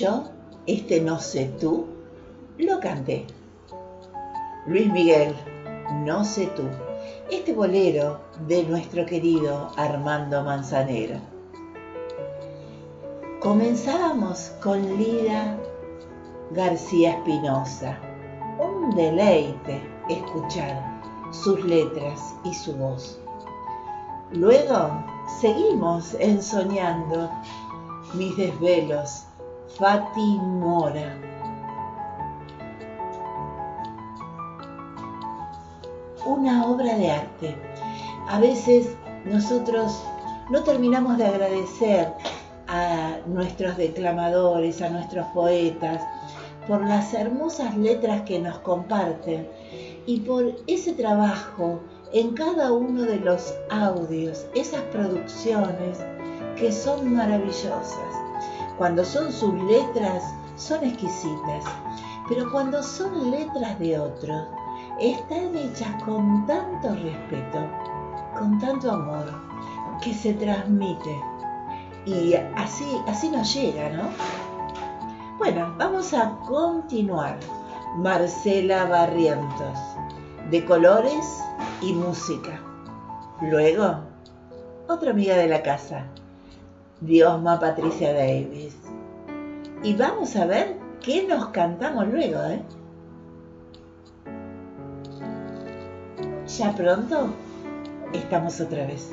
[0.00, 0.30] Yo,
[0.66, 1.84] este no sé tú,
[2.56, 3.26] lo canté.
[4.66, 5.36] Luis Miguel,
[6.06, 6.62] no sé tú,
[7.30, 8.18] este bolero
[8.48, 11.20] de nuestro querido Armando Manzanero.
[13.42, 15.58] Comenzábamos con Lida
[16.52, 17.98] García Espinosa.
[18.58, 23.20] Un deleite escuchar sus letras y su voz.
[24.32, 25.04] Luego
[25.42, 27.30] seguimos ensoñando
[28.14, 29.26] mis desvelos,
[29.78, 31.16] Fati Mora.
[36.26, 37.56] Una obra de arte.
[38.28, 38.94] A veces
[39.24, 40.02] nosotros
[40.50, 42.12] no terminamos de agradecer
[42.68, 46.02] a nuestros declamadores, a nuestros poetas,
[46.66, 49.48] por las hermosas letras que nos comparten
[50.06, 51.80] y por ese trabajo
[52.12, 55.98] en cada uno de los audios, esas producciones
[56.56, 58.29] que son maravillosas.
[58.80, 60.24] Cuando son sus letras,
[60.56, 61.66] son exquisitas,
[62.26, 64.48] pero cuando son letras de otros,
[64.98, 67.58] están hechas con tanto respeto,
[68.38, 69.26] con tanto amor,
[70.02, 71.14] que se transmite.
[72.06, 74.04] Y así, así nos llega, ¿no?
[75.36, 77.38] Bueno, vamos a continuar.
[77.98, 79.78] Marcela Barrientos,
[80.50, 81.42] de colores
[81.82, 82.58] y música.
[83.42, 83.98] Luego,
[84.88, 86.06] otra amiga de la casa,
[87.00, 88.76] Diosma Patricia Davis.
[89.82, 92.62] Y vamos a ver qué nos cantamos luego, ¿eh?
[96.58, 97.30] Ya pronto
[98.12, 99.12] estamos otra vez.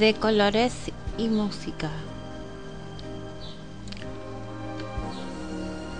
[0.00, 0.72] De colores
[1.18, 1.90] y música.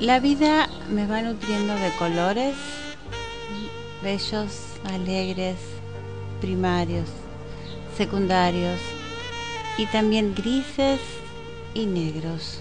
[0.01, 2.57] La vida me va nutriendo de colores
[4.03, 4.53] bellos,
[4.87, 5.57] alegres,
[6.41, 7.11] primarios,
[7.95, 8.81] secundarios
[9.77, 11.01] y también grises
[11.75, 12.61] y negros.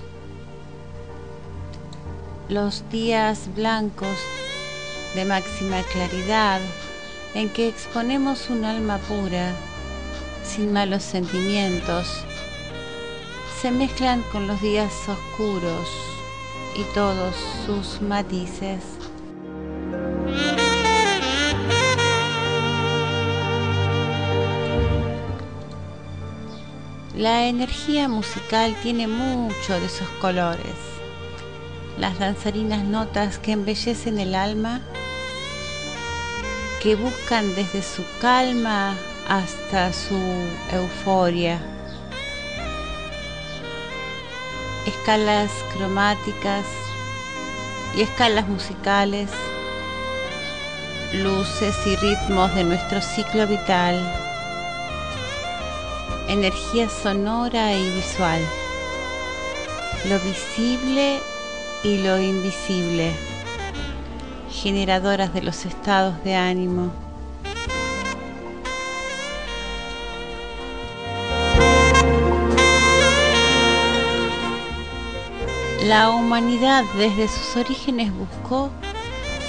[2.49, 4.19] Los días blancos
[5.15, 6.59] de máxima claridad
[7.33, 9.55] en que exponemos un alma pura
[10.49, 12.07] sin malos sentimientos,
[13.61, 15.87] se mezclan con los días oscuros
[16.75, 17.35] y todos
[17.65, 18.83] sus matices.
[27.15, 30.63] La energía musical tiene mucho de esos colores.
[31.99, 34.81] Las danzarinas notas que embellecen el alma,
[36.81, 38.97] que buscan desde su calma
[39.29, 40.19] hasta su
[40.71, 41.59] euforia.
[44.87, 46.65] Escalas cromáticas
[47.95, 49.29] y escalas musicales,
[51.13, 53.95] luces y ritmos de nuestro ciclo vital,
[56.27, 58.41] energía sonora y visual,
[60.05, 61.19] lo visible
[61.83, 63.11] y lo invisible,
[64.49, 67.08] generadoras de los estados de ánimo.
[75.89, 78.69] La humanidad desde sus orígenes buscó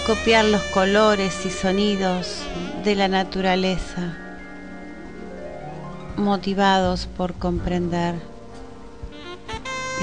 [0.06, 2.38] copiar los colores y sonidos
[2.82, 4.16] de la naturaleza,
[6.16, 8.14] motivados por comprender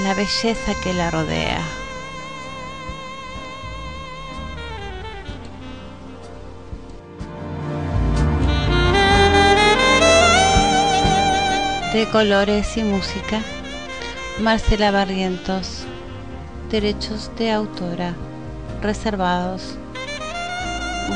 [0.04, 1.60] la belleza que la rodea.
[11.92, 13.42] De colores y música,
[14.38, 15.84] Marcela Barrientos
[16.70, 18.14] derechos de autora
[18.82, 19.74] reservados.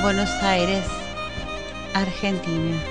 [0.01, 0.87] Buenos Aires,
[1.95, 2.83] Argentina.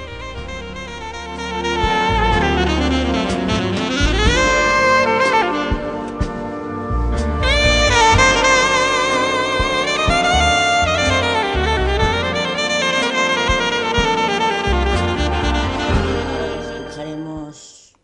[16.61, 17.95] Escucharemos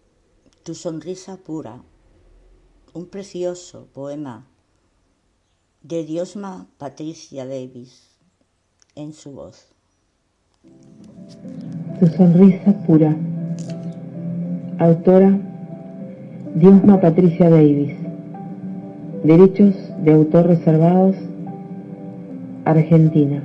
[0.64, 1.80] Tu sonrisa pura
[2.94, 4.46] un precioso poema
[5.82, 8.18] de Diosma Patricia Davis
[8.96, 9.68] en su voz.
[12.00, 13.16] Tu sonrisa pura.
[14.80, 15.38] Autora
[16.56, 17.96] Diosma Patricia Davis.
[19.24, 21.16] Derechos de autor reservados.
[22.66, 23.42] Argentina.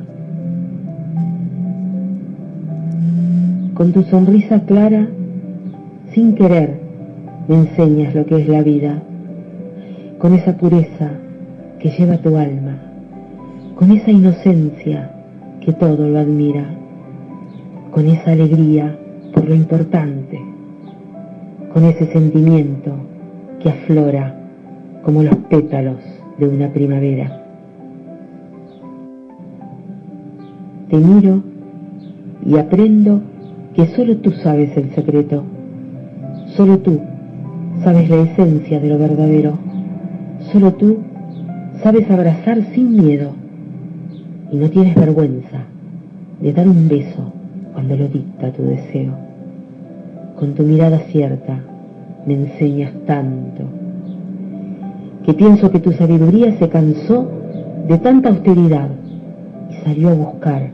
[3.75, 5.09] Con tu sonrisa clara,
[6.13, 6.81] sin querer,
[7.47, 9.03] me enseñas lo que es la vida
[10.23, 11.11] con esa pureza
[11.81, 12.79] que lleva tu alma,
[13.75, 15.11] con esa inocencia
[15.61, 16.65] que todo lo admira,
[17.91, 18.97] con esa alegría
[19.35, 20.41] por lo importante,
[21.75, 22.93] con ese sentimiento
[23.61, 24.33] que aflora
[25.03, 25.99] como los pétalos
[26.39, 27.43] de una primavera.
[30.89, 31.43] Te miro
[32.47, 33.23] y aprendo
[33.75, 35.43] que solo tú sabes el secreto,
[36.57, 37.01] solo tú
[37.83, 39.73] sabes la esencia de lo verdadero
[40.51, 40.99] Solo tú
[41.83, 43.33] sabes abrazar sin miedo
[44.51, 45.65] y no tienes vergüenza
[46.41, 47.33] de dar un beso
[47.73, 49.13] cuando lo dicta tu deseo.
[50.39, 51.61] Con tu mirada cierta
[52.27, 53.65] me enseñas tanto
[55.25, 57.29] que pienso que tu sabiduría se cansó
[57.89, 58.89] de tanta austeridad
[59.71, 60.71] y salió a buscar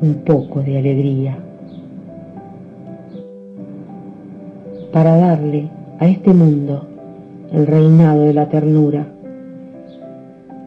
[0.00, 1.36] un poco de alegría.
[4.92, 5.68] Para darle
[5.98, 6.86] a este mundo
[7.54, 9.06] el reinado de la ternura,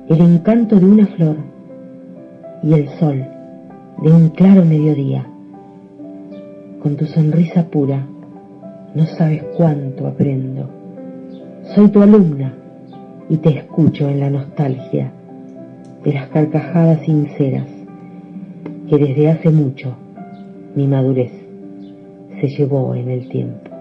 [0.07, 1.35] el encanto de una flor
[2.64, 3.26] y el sol
[4.01, 5.27] de un claro mediodía.
[6.81, 8.07] Con tu sonrisa pura,
[8.95, 10.69] no sabes cuánto aprendo.
[11.76, 12.53] Soy tu alumna
[13.30, 15.11] y te escucho en la nostalgia
[16.05, 17.68] de las carcajadas sinceras
[18.89, 19.93] que desde hace mucho
[20.73, 21.34] mi madurez
[22.39, 23.76] se llevó en el tiempo.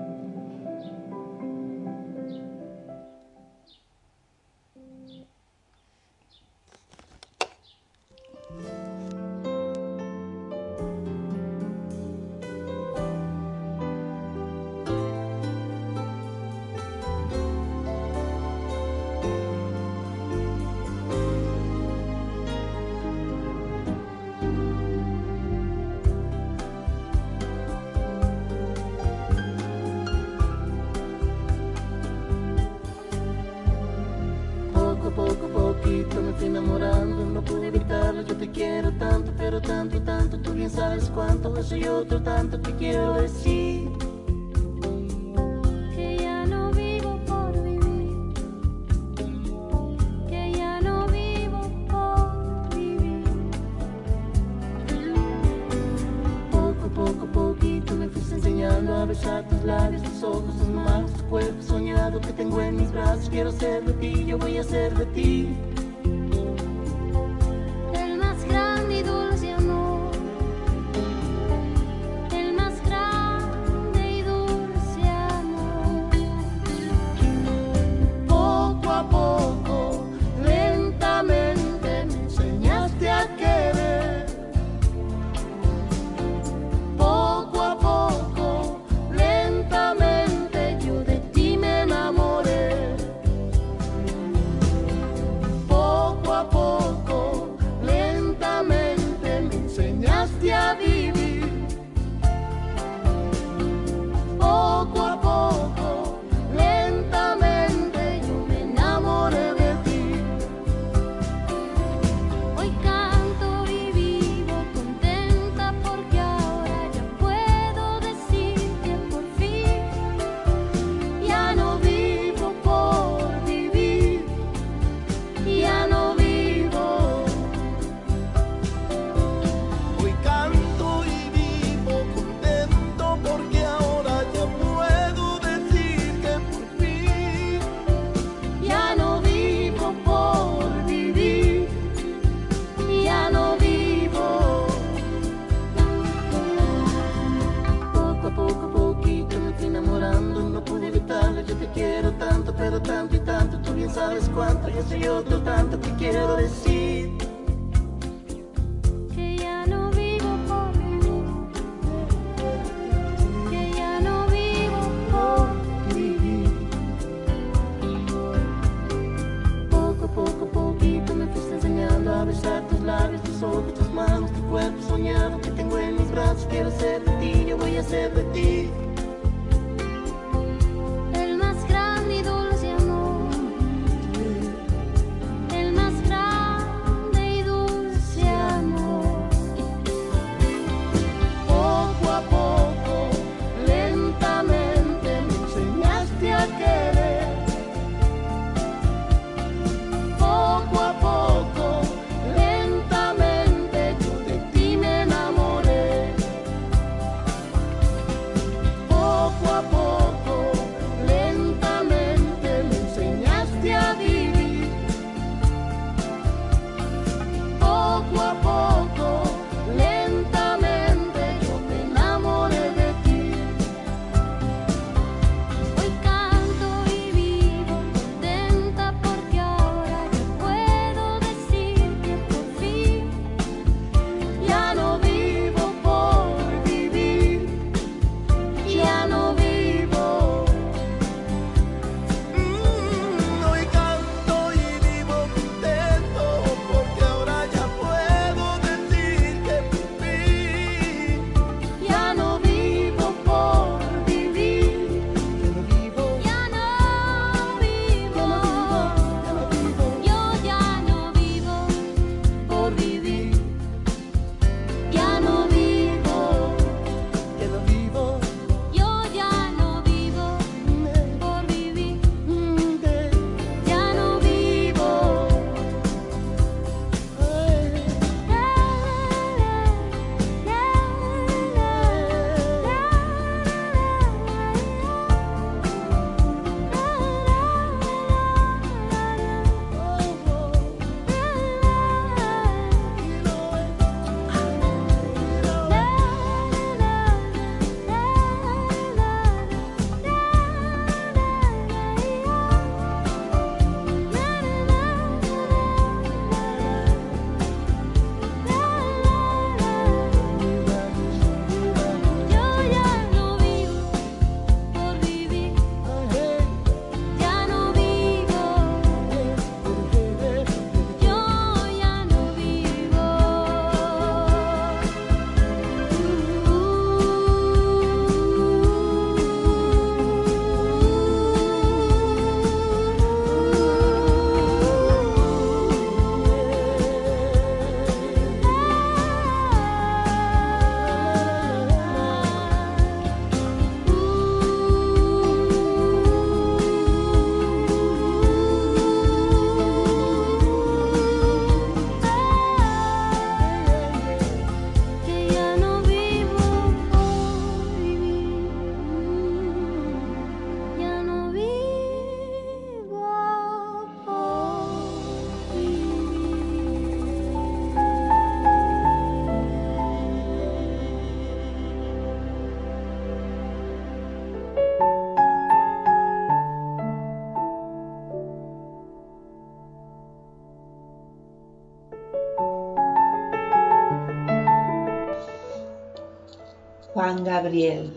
[387.14, 387.92] Gabriel,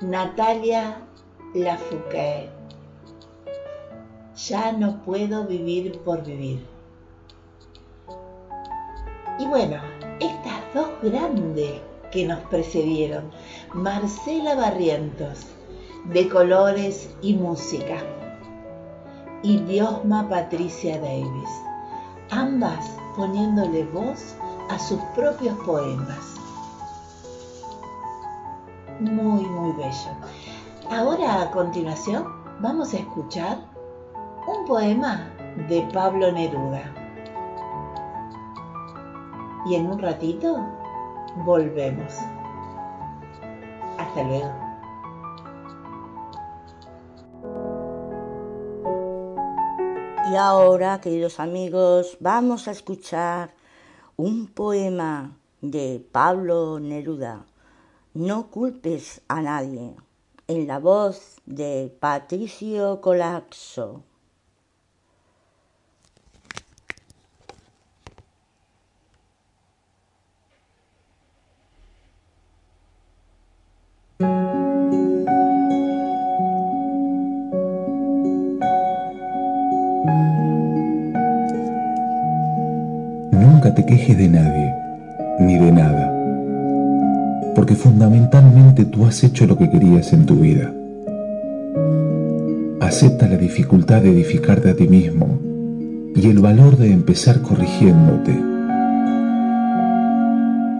[0.00, 0.96] Natalia
[1.54, 2.50] Lafourcade.
[4.34, 6.66] Ya no puedo vivir por vivir.
[9.38, 9.76] Y bueno,
[10.18, 13.30] estas dos grandes que nos precedieron,
[13.72, 15.46] Marcela Barrientos,
[16.06, 18.02] de Colores y Música,
[19.44, 21.50] y Diosma Patricia Davis,
[22.30, 24.34] ambas poniéndole voz
[24.70, 26.33] a sus propios poemas.
[29.00, 30.10] Muy, muy bello.
[30.88, 32.26] Ahora a continuación
[32.60, 33.58] vamos a escuchar
[34.46, 35.30] un poema
[35.68, 36.94] de Pablo Neruda.
[39.66, 40.56] Y en un ratito
[41.44, 42.14] volvemos.
[43.98, 44.52] Hasta luego.
[50.30, 53.50] Y ahora, queridos amigos, vamos a escuchar
[54.16, 57.44] un poema de Pablo Neruda.
[58.14, 59.92] No culpes a nadie,
[60.46, 64.04] en la voz de Patricio Colapso.
[83.32, 84.72] Nunca te quejes de nadie,
[85.40, 86.13] ni de nada,
[87.64, 90.70] porque fundamentalmente tú has hecho lo que querías en tu vida.
[92.82, 95.38] Acepta la dificultad de edificarte a ti mismo
[96.14, 98.38] y el valor de empezar corrigiéndote.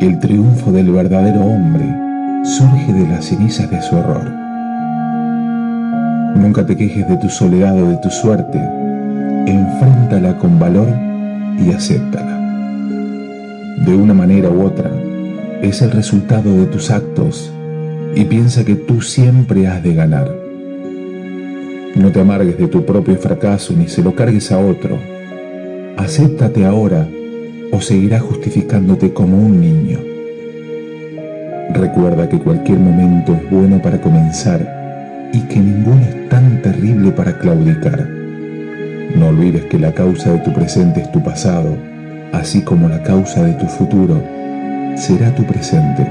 [0.02, 1.86] El triunfo del verdadero hombre
[2.44, 4.31] surge de las cenizas de su error.
[6.36, 8.61] Nunca te quejes de tu soledad o de tu suerte,
[9.47, 10.89] enfréntala con valor
[11.59, 12.39] y acéptala.
[13.86, 14.90] De una manera u otra,
[15.69, 17.51] es el resultado de tus actos
[18.15, 20.31] y piensa que tú siempre has de ganar.
[21.97, 24.99] No te amargues de tu propio fracaso ni se lo cargues a otro.
[25.97, 27.09] Acéptate ahora
[27.73, 30.01] o seguirás justificándote como un niño.
[31.73, 37.39] Recuerda que cualquier momento es bueno para comenzar y que ninguno es tan terrible para
[37.39, 38.07] claudicar.
[39.16, 41.77] No olvides que la causa de tu presente es tu pasado,
[42.32, 44.44] así como la causa de tu futuro
[44.97, 46.07] será tu presente.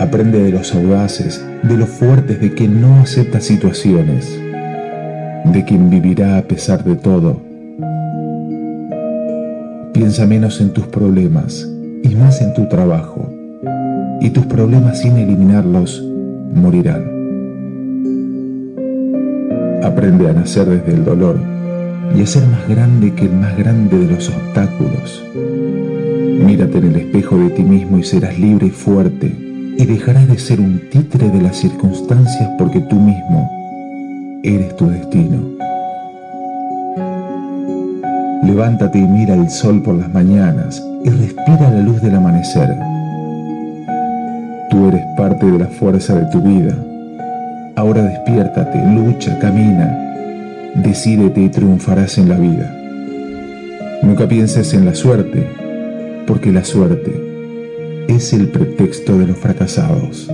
[0.00, 4.38] Aprende de los audaces, de los fuertes, de quien no acepta situaciones,
[5.44, 7.40] de quien vivirá a pesar de todo.
[9.92, 11.66] Piensa menos en tus problemas
[12.02, 13.32] y más en tu trabajo,
[14.20, 16.04] y tus problemas sin eliminarlos
[16.54, 17.16] morirán.
[19.82, 21.38] Aprende a nacer desde el dolor
[22.14, 25.24] y a ser más grande que el más grande de los obstáculos.
[26.38, 29.32] Mírate en el espejo de ti mismo y serás libre y fuerte
[29.78, 33.50] y dejarás de ser un títere de las circunstancias porque tú mismo
[34.42, 35.38] eres tu destino.
[38.44, 42.68] Levántate y mira el sol por las mañanas y respira la luz del amanecer.
[44.70, 46.74] Tú eres parte de la fuerza de tu vida.
[47.76, 49.98] Ahora despiértate, lucha, camina,
[50.76, 52.72] decídete y triunfarás en la vida.
[54.02, 55.46] Nunca pienses en la suerte,
[56.26, 60.28] porque la suerte es el pretexto de los fracasados.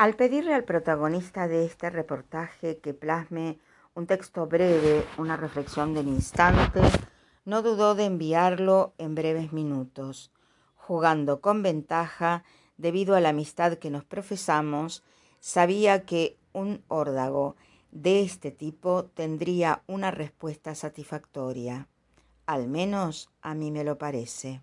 [0.00, 3.58] Al pedirle al protagonista de este reportaje que plasme
[3.94, 6.80] un texto breve, una reflexión del instante,
[7.44, 10.30] no dudó de enviarlo en breves minutos,
[10.74, 12.44] jugando con ventaja
[12.78, 15.04] debido a la amistad que nos profesamos,
[15.38, 17.56] sabía que un órdago
[17.90, 21.88] de este tipo tendría una respuesta satisfactoria.
[22.46, 24.60] Al menos a mí me lo parece.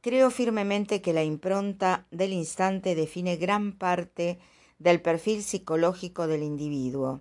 [0.00, 4.38] Creo firmemente que la impronta del instante define gran parte
[4.78, 7.20] del perfil psicológico del individuo,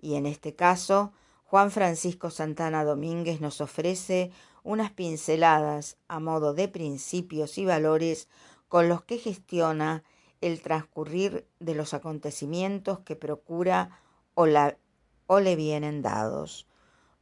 [0.00, 1.12] y en este caso,
[1.44, 4.30] Juan Francisco Santana Domínguez nos ofrece
[4.62, 8.28] unas pinceladas a modo de principios y valores
[8.68, 10.02] con los que gestiona
[10.46, 13.98] el transcurrir de los acontecimientos que procura
[14.34, 14.76] o, la,
[15.26, 16.66] o le vienen dados.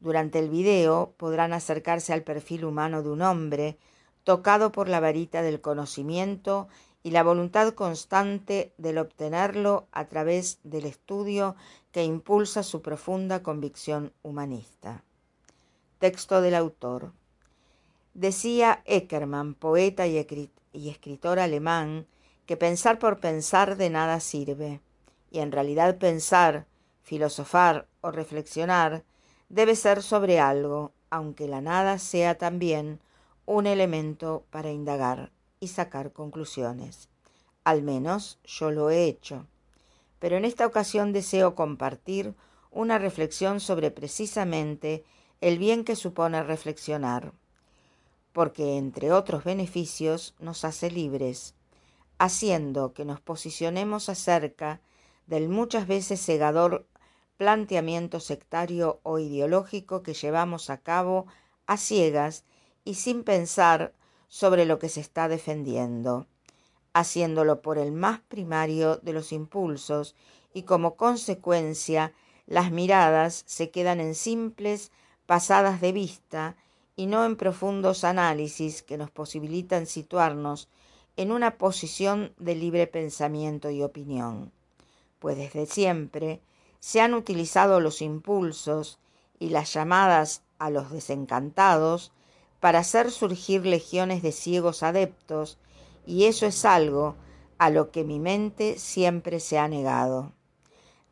[0.00, 3.78] Durante el video podrán acercarse al perfil humano de un hombre
[4.24, 6.68] tocado por la varita del conocimiento
[7.04, 11.54] y la voluntad constante del obtenerlo a través del estudio
[11.92, 15.04] que impulsa su profunda convicción humanista.
[15.98, 17.12] Texto del autor.
[18.14, 20.18] Decía Eckermann, poeta y,
[20.72, 22.06] escritor alemán,
[22.52, 24.82] que pensar por pensar de nada sirve,
[25.30, 26.66] y en realidad pensar,
[27.02, 29.04] filosofar o reflexionar
[29.48, 33.00] debe ser sobre algo, aunque la nada sea también
[33.46, 37.08] un elemento para indagar y sacar conclusiones.
[37.64, 39.46] Al menos yo lo he hecho.
[40.18, 42.34] Pero en esta ocasión deseo compartir
[42.70, 45.04] una reflexión sobre precisamente
[45.40, 47.32] el bien que supone reflexionar,
[48.34, 51.54] porque entre otros beneficios nos hace libres,
[52.22, 54.80] haciendo que nos posicionemos acerca
[55.26, 56.86] del muchas veces cegador
[57.36, 61.26] planteamiento sectario o ideológico que llevamos a cabo
[61.66, 62.44] a ciegas
[62.84, 63.92] y sin pensar
[64.28, 66.28] sobre lo que se está defendiendo,
[66.92, 70.14] haciéndolo por el más primario de los impulsos
[70.54, 72.12] y como consecuencia
[72.46, 74.92] las miradas se quedan en simples
[75.26, 76.54] pasadas de vista
[76.94, 80.68] y no en profundos análisis que nos posibilitan situarnos
[81.16, 84.52] en una posición de libre pensamiento y opinión,
[85.18, 86.40] pues desde siempre
[86.80, 88.98] se han utilizado los impulsos
[89.39, 92.12] y las llamadas a los desencantados
[92.60, 95.59] para hacer surgir legiones de ciegos adeptos,
[96.06, 97.16] y eso es algo
[97.59, 100.32] a lo que mi mente siempre se ha negado.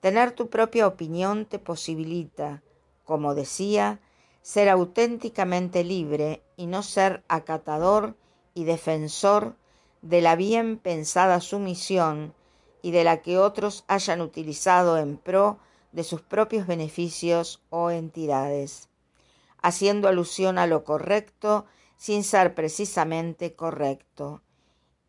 [0.01, 2.62] Tener tu propia opinión te posibilita,
[3.05, 4.01] como decía,
[4.43, 8.16] ser auténticamente libre y no ser acatador
[8.55, 9.56] y defensor
[10.02, 12.35] de la bien pensada sumisión
[12.82, 15.59] y de la que otros hayan utilizado en pro
[15.93, 18.89] de sus propios beneficios o entidades,
[19.60, 21.66] haciendo alusión a lo correcto
[21.97, 24.43] sin ser precisamente correcto,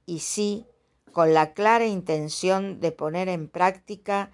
[0.05, 0.65] y sí
[1.13, 4.31] con la clara intención de poner en práctica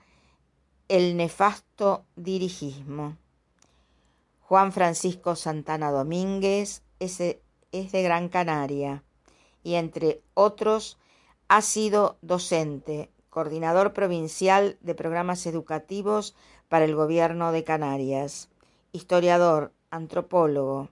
[0.87, 3.17] el nefasto dirigismo.
[4.41, 9.03] Juan Francisco Santana Domínguez es de, Gran Canaria
[9.67, 10.97] y entre otros
[11.49, 16.35] ha sido docente, coordinador provincial de programas educativos
[16.69, 18.47] para el gobierno de Canarias,
[18.93, 20.87] historiador, antropólogo,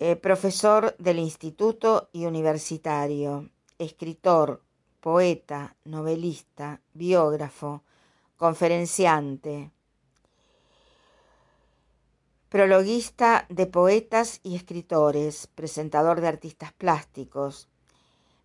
[0.00, 3.48] eh, profesor del instituto y universitario,
[3.78, 4.62] escritor,
[4.98, 7.84] poeta, novelista, biógrafo,
[8.36, 9.70] conferenciante,
[12.56, 17.68] prologuista de poetas y escritores, presentador de artistas plásticos,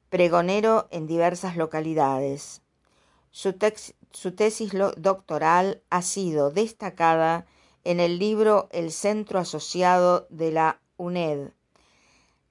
[0.09, 2.61] pregonero en diversas localidades.
[3.29, 3.55] Su,
[4.11, 7.45] su tesis doctoral ha sido destacada
[7.85, 11.53] en el libro El Centro Asociado de la UNED,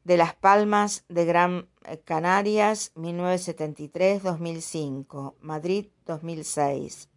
[0.04, 1.68] de Las Palmas de Gran
[2.06, 7.10] Canarias, 1973-2005, Madrid, 2006.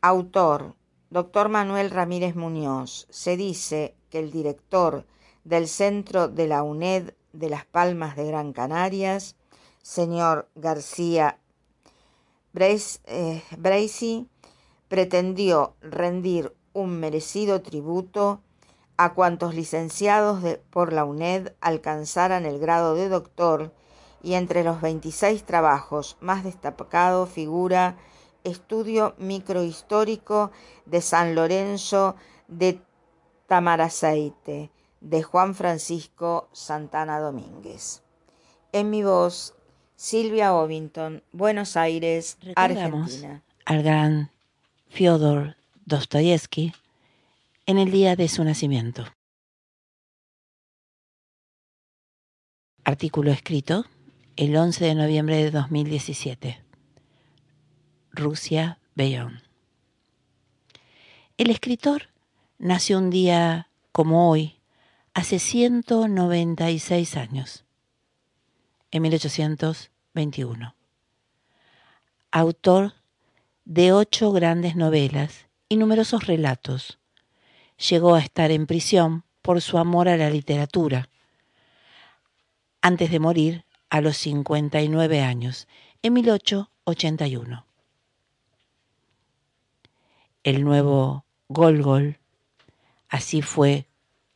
[0.00, 0.74] Autor,
[1.12, 3.06] doctor Manuel Ramírez Muñoz.
[3.10, 5.04] Se dice que el director
[5.44, 9.36] del Centro de la UNED de Las Palmas de Gran Canarias,
[9.82, 11.38] señor García
[12.54, 14.26] eh, Bracy,
[14.88, 18.40] pretendió rendir un merecido tributo
[18.96, 23.74] a cuantos licenciados de, por la UNED alcanzaran el grado de doctor
[24.22, 27.98] y entre los 26 trabajos más destacados figura
[28.44, 30.50] Estudio microhistórico
[30.86, 32.16] de San Lorenzo
[32.48, 32.80] de
[33.46, 34.70] Tamaraceite,
[35.00, 38.02] de Juan Francisco Santana Domínguez.
[38.72, 39.54] En mi voz,
[39.96, 43.42] Silvia Ovington, Buenos Aires, Argentina.
[43.64, 44.30] Al gran
[44.88, 45.56] Fyodor
[45.86, 46.72] Dostoyevsky
[47.66, 49.04] en el día de su nacimiento.
[52.84, 53.84] Artículo escrito
[54.36, 56.62] el 11 de noviembre de 2017.
[58.12, 59.42] Rusia, Bellón.
[61.38, 62.10] El escritor
[62.58, 64.60] nació un día como hoy,
[65.14, 67.64] hace 196 años,
[68.90, 70.74] en 1821.
[72.30, 72.92] Autor
[73.64, 76.98] de ocho grandes novelas y numerosos relatos,
[77.88, 81.08] llegó a estar en prisión por su amor a la literatura,
[82.82, 85.66] antes de morir a los 59 años,
[86.02, 87.71] en 1881.
[90.44, 92.18] El nuevo Golgol,
[93.08, 93.86] así fue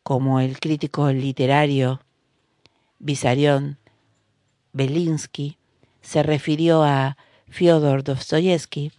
[0.05, 2.01] como el crítico literario
[3.01, 3.77] Vissarion
[4.73, 5.59] Belinsky
[6.03, 7.17] se refirió a
[7.49, 8.93] Fyodor Dostoyevsky,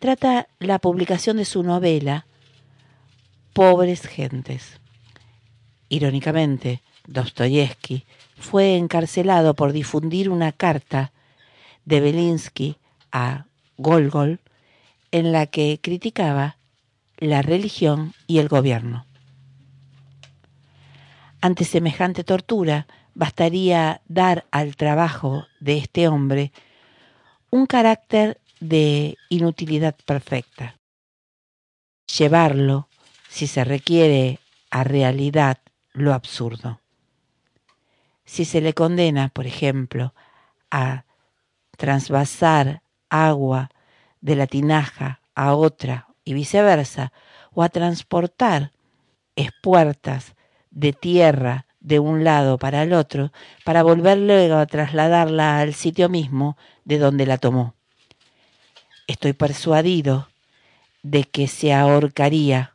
[0.00, 2.26] trata la publicación de su novela
[3.54, 4.80] Pobres Gentes.
[5.88, 8.04] Irónicamente, Dostoyevsky
[8.36, 11.10] fue encarcelado por difundir una carta
[11.86, 12.76] de Belinsky
[13.12, 13.46] a
[13.78, 14.40] Golgol
[15.10, 16.58] en la que criticaba
[17.18, 19.06] la religión y el gobierno.
[21.40, 26.52] Ante semejante tortura, bastaría dar al trabajo de este hombre
[27.50, 30.74] un carácter de inutilidad perfecta.
[32.16, 32.88] llevarlo,
[33.28, 34.38] si se requiere
[34.70, 35.58] a realidad,
[35.92, 36.80] lo absurdo.
[38.24, 40.14] Si se le condena, por ejemplo,
[40.70, 41.04] a
[41.76, 43.70] transvasar agua
[44.20, 47.12] de la tinaja a otra y viceversa,
[47.52, 48.72] o a transportar
[49.34, 50.34] espuertas
[50.70, 53.32] de tierra de un lado para el otro,
[53.64, 57.74] para volver luego a trasladarla al sitio mismo de donde la tomó.
[59.06, 60.28] Estoy persuadido
[61.02, 62.74] de que se ahorcaría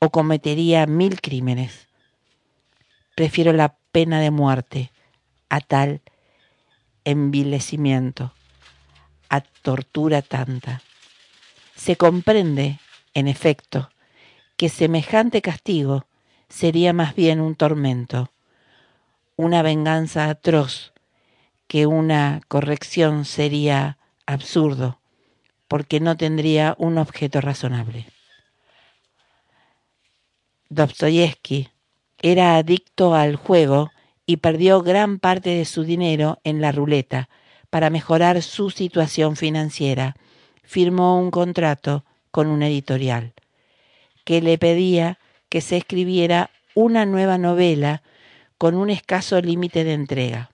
[0.00, 1.88] o cometería mil crímenes.
[3.14, 4.92] Prefiero la pena de muerte
[5.48, 6.02] a tal
[7.04, 8.32] envilecimiento,
[9.28, 10.82] a tortura tanta.
[11.74, 12.80] Se comprende,
[13.14, 13.90] en efecto,
[14.56, 16.06] que semejante castigo
[16.48, 18.30] sería más bien un tormento,
[19.36, 20.92] una venganza atroz,
[21.68, 24.98] que una corrección sería absurdo,
[25.68, 28.06] porque no tendría un objeto razonable.
[30.70, 31.68] Dostoyevsky
[32.20, 33.90] era adicto al juego
[34.26, 37.28] y perdió gran parte de su dinero en la ruleta
[37.70, 40.16] para mejorar su situación financiera.
[40.62, 43.34] Firmó un contrato con una editorial
[44.24, 45.18] que le pedía
[45.48, 48.02] que se escribiera una nueva novela
[48.58, 50.50] con un escaso límite de entrega.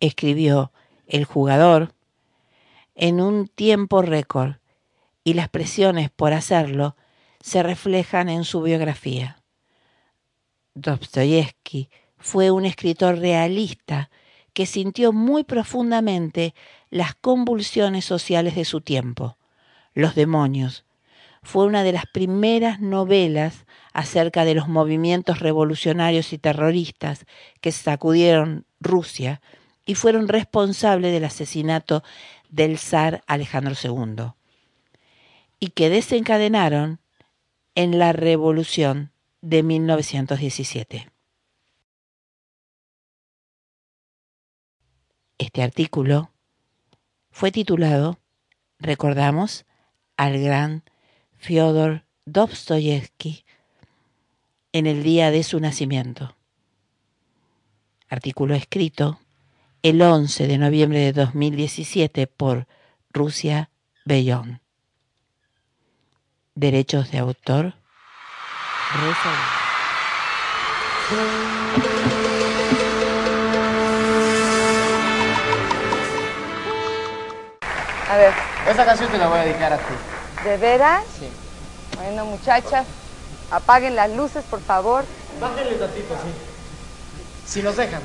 [0.00, 0.72] Escribió
[1.06, 1.94] El jugador
[2.96, 4.56] en un tiempo récord
[5.22, 6.96] y las presiones por hacerlo
[7.40, 9.42] se reflejan en su biografía.
[10.74, 11.88] Dostoyevsky
[12.18, 14.10] fue un escritor realista
[14.56, 16.54] que sintió muy profundamente
[16.88, 19.36] las convulsiones sociales de su tiempo.
[19.92, 20.86] Los demonios,
[21.42, 27.26] fue una de las primeras novelas acerca de los movimientos revolucionarios y terroristas
[27.60, 29.42] que sacudieron Rusia
[29.84, 32.02] y fueron responsables del asesinato
[32.48, 34.32] del zar Alejandro II
[35.60, 36.98] y que desencadenaron
[37.74, 39.12] en la revolución
[39.42, 41.10] de 1917.
[45.38, 46.30] Este artículo
[47.30, 48.18] fue titulado,
[48.78, 49.66] recordamos,
[50.16, 50.82] al gran
[51.36, 53.44] Fyodor Dostoyevsky
[54.72, 56.34] en el día de su nacimiento.
[58.08, 59.20] Artículo escrito
[59.82, 62.66] el 11 de noviembre de 2017 por
[63.10, 63.70] Rusia
[64.06, 64.62] Bellón.
[66.54, 67.74] Derechos de autor.
[78.08, 78.32] A ver.
[78.68, 79.94] Esa canción te la voy a dedicar a ti.
[80.44, 81.02] ¿De veras?
[81.18, 81.28] Sí.
[81.96, 82.86] Bueno, muchachas,
[83.50, 85.04] apaguen las luces, por favor.
[85.40, 86.30] Bájenle tantito, sí.
[87.46, 88.00] Si nos dejan.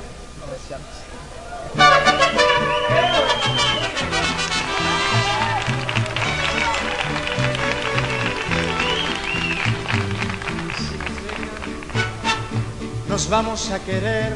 [13.07, 14.33] Nos vamos a querer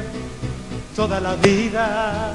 [0.94, 2.34] toda la vida.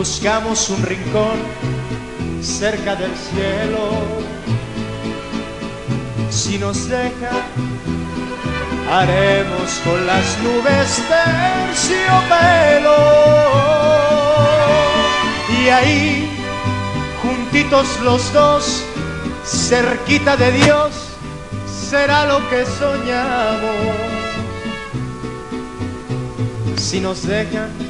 [0.00, 1.38] buscamos un rincón
[2.40, 3.84] cerca del cielo.
[6.30, 7.32] Si nos deja,
[8.90, 11.02] haremos con las nubes
[11.76, 12.96] terciopelo.
[15.60, 16.30] Y ahí,
[17.22, 18.82] juntitos los dos,
[19.44, 20.92] cerquita de Dios,
[21.90, 23.96] será lo que soñamos.
[26.78, 27.89] Si nos dejan,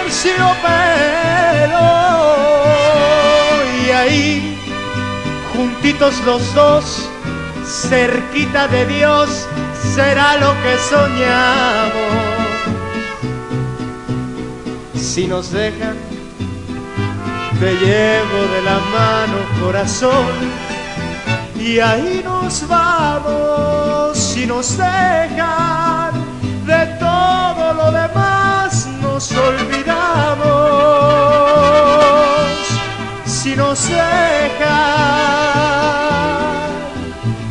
[0.11, 1.89] terciopelo.
[3.85, 4.57] Y ahí,
[5.53, 7.09] juntitos los dos,
[7.65, 9.47] cerquita de Dios,
[9.95, 12.11] será lo que soñamos.
[14.95, 15.95] Si nos dejan,
[17.59, 20.61] te llevo de la mano corazón
[21.59, 26.11] y ahí nos vamos y nos dejan
[26.65, 28.40] de todo lo demás
[29.21, 30.41] nos olvidamos
[33.25, 34.71] si nos dejan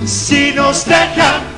[0.04, 1.49] si nos dejan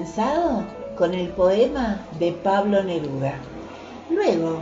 [0.00, 0.64] comenzado
[0.96, 3.34] con el poema de Pablo Neruda.
[4.08, 4.60] Luego,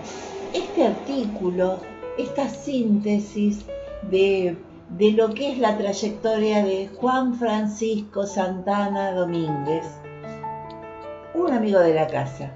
[0.52, 1.78] este artículo,
[2.18, 3.64] esta síntesis
[4.10, 4.56] de,
[4.90, 9.86] de lo que es la trayectoria de Juan Francisco Santana Domínguez,
[11.34, 12.52] un amigo de la casa,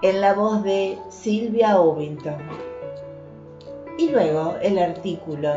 [0.00, 2.38] en la voz de Silvia Ovington.
[3.98, 5.56] Y luego el artículo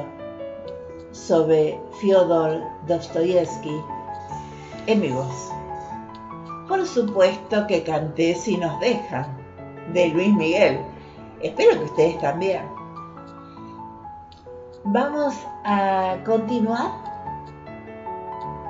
[1.14, 3.82] sobre Fyodor Dostoyevsky
[4.88, 5.57] en mi voz.
[6.68, 9.26] Por supuesto que canté Si nos dejan,
[9.94, 10.82] de Luis Miguel.
[11.42, 12.64] Espero que ustedes también.
[14.84, 15.34] Vamos
[15.64, 16.92] a continuar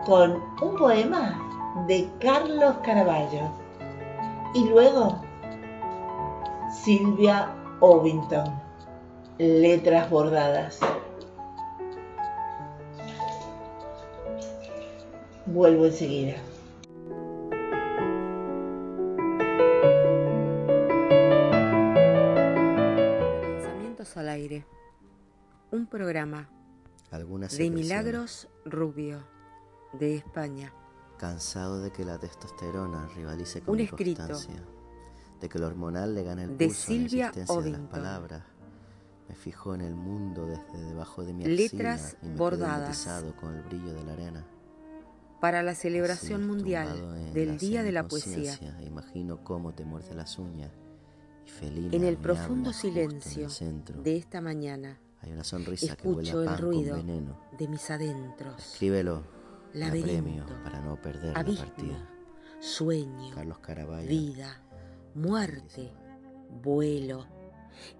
[0.06, 1.40] con un poema
[1.88, 3.50] de Carlos Caraballo
[4.54, 5.20] y luego
[6.72, 7.50] Silvia
[7.80, 8.46] Ovington,
[9.38, 10.80] letras bordadas.
[15.46, 16.36] Vuelvo enseguida.
[24.16, 24.66] Al aire.
[25.72, 26.50] Un programa
[27.12, 27.70] Alguna de.
[27.70, 29.20] Milagros Rubio,
[29.94, 30.74] de España.
[31.18, 34.64] Cansado de que la testosterona rivalice con Un escrito constancia,
[35.42, 38.44] de que lo hormonal le gane el de pulso la Silvia existencia de las palabras.
[39.28, 43.24] Me fijo en el mundo desde debajo de mi Letras axila y me bordadas.
[43.40, 44.46] con el brillo de la arena.
[45.42, 48.58] Para la celebración Así, mundial del la Día de la Poesía.
[48.82, 50.72] Imagino cómo te muerde las uñas
[51.48, 53.48] felina En el profundo el silencio
[54.04, 57.40] de esta mañana, Hay una sonrisa que huele escucho a el pan ruido con veneno.
[57.58, 58.74] de mis adentros.
[58.74, 59.24] Escríbelo.
[59.74, 62.10] la Laberinto, para no perder la partida.
[62.60, 63.60] sueño, Carlos
[64.08, 64.62] vida,
[65.14, 65.92] muerte,
[66.64, 67.26] vuelo.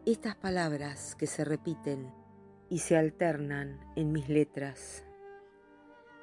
[0.06, 2.12] Estas palabras que se repiten
[2.70, 5.04] y se alternan en mis letras.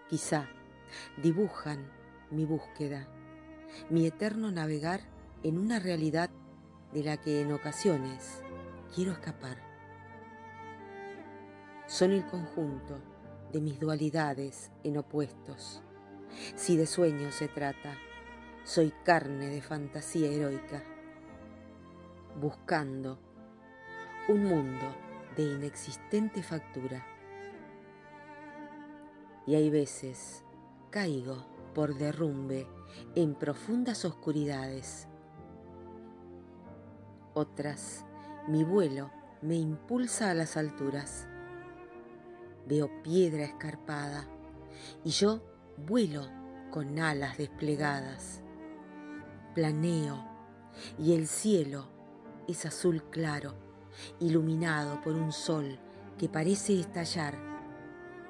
[0.08, 0.48] Quizá
[1.22, 1.90] dibujan
[2.30, 3.08] mi búsqueda,
[3.90, 5.00] mi eterno navegar
[5.42, 6.30] en una realidad
[6.94, 8.40] de la que en ocasiones
[8.94, 9.58] quiero escapar.
[11.86, 12.98] Son el conjunto
[13.52, 15.82] de mis dualidades en opuestos.
[16.54, 17.96] Si de sueño se trata,
[18.62, 20.82] soy carne de fantasía heroica,
[22.40, 23.18] buscando
[24.28, 24.86] un mundo
[25.36, 27.04] de inexistente factura.
[29.46, 30.44] Y hay veces
[30.90, 31.44] caigo
[31.74, 32.66] por derrumbe
[33.16, 35.08] en profundas oscuridades.
[37.36, 38.04] Otras,
[38.46, 39.10] mi vuelo
[39.42, 41.26] me impulsa a las alturas.
[42.68, 44.28] Veo piedra escarpada
[45.02, 45.42] y yo
[45.76, 46.28] vuelo
[46.70, 48.40] con alas desplegadas.
[49.52, 50.24] Planeo
[50.96, 51.88] y el cielo
[52.46, 53.54] es azul claro,
[54.20, 55.78] iluminado por un sol
[56.16, 57.34] que parece estallar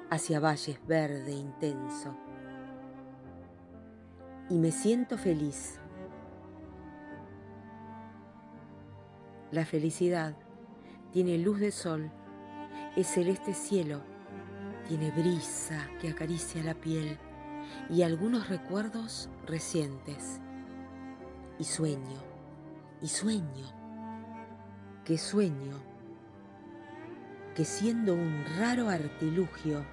[0.09, 2.17] hacia valles verde intenso.
[4.49, 5.79] Y me siento feliz.
[9.55, 10.35] La felicidad
[11.13, 12.11] tiene luz de sol,
[12.97, 14.01] es celeste cielo,
[14.85, 17.17] tiene brisa que acaricia la piel
[17.89, 20.41] y algunos recuerdos recientes.
[21.57, 22.21] Y sueño,
[23.01, 23.65] y sueño,
[25.05, 25.77] que sueño,
[27.55, 29.85] que siendo un raro artilugio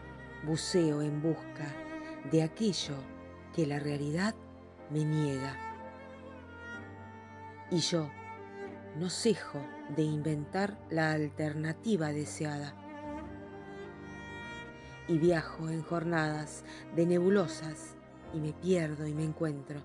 [0.45, 1.73] buceo en busca
[2.33, 2.97] de aquello
[3.55, 4.35] que la realidad
[4.91, 5.57] me niega.
[7.71, 8.11] Y yo
[8.99, 9.61] no cejo
[9.97, 12.75] de inventar la alternativa deseada.
[15.09, 16.65] Y viajo en jornadas
[16.95, 17.95] de nebulosas
[18.33, 19.81] y me pierdo y me encuentro.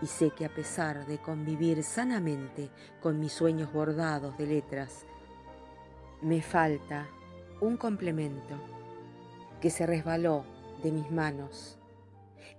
[0.00, 2.70] Y sé que a pesar de convivir sanamente
[3.00, 5.06] con mis sueños bordados de letras,
[6.22, 7.08] me falta
[7.60, 8.54] un complemento
[9.60, 10.44] que se resbaló
[10.82, 11.78] de mis manos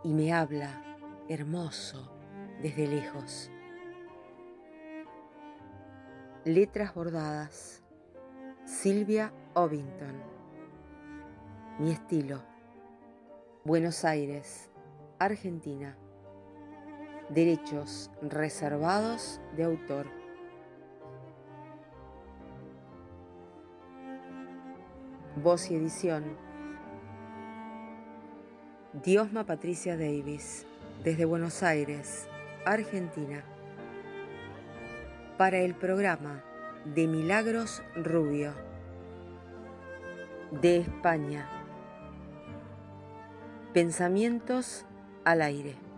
[0.03, 0.83] y me habla
[1.29, 2.11] hermoso
[2.61, 3.51] desde lejos.
[6.49, 7.83] Letras bordadas.
[8.65, 10.15] Silvia Ovington.
[11.77, 12.41] Mi estilo.
[13.63, 14.71] Buenos Aires,
[15.19, 15.95] Argentina.
[17.29, 20.07] Derechos reservados de autor.
[25.35, 26.35] Voz y edición.
[29.03, 30.65] Diosma Patricia Davis,
[31.03, 32.27] desde Buenos Aires,
[32.65, 33.43] Argentina
[35.39, 36.43] para el programa
[36.83, 38.53] de Milagros Rubio
[40.51, 41.49] de España.
[43.71, 44.85] Pensamientos
[45.23, 45.88] al aire.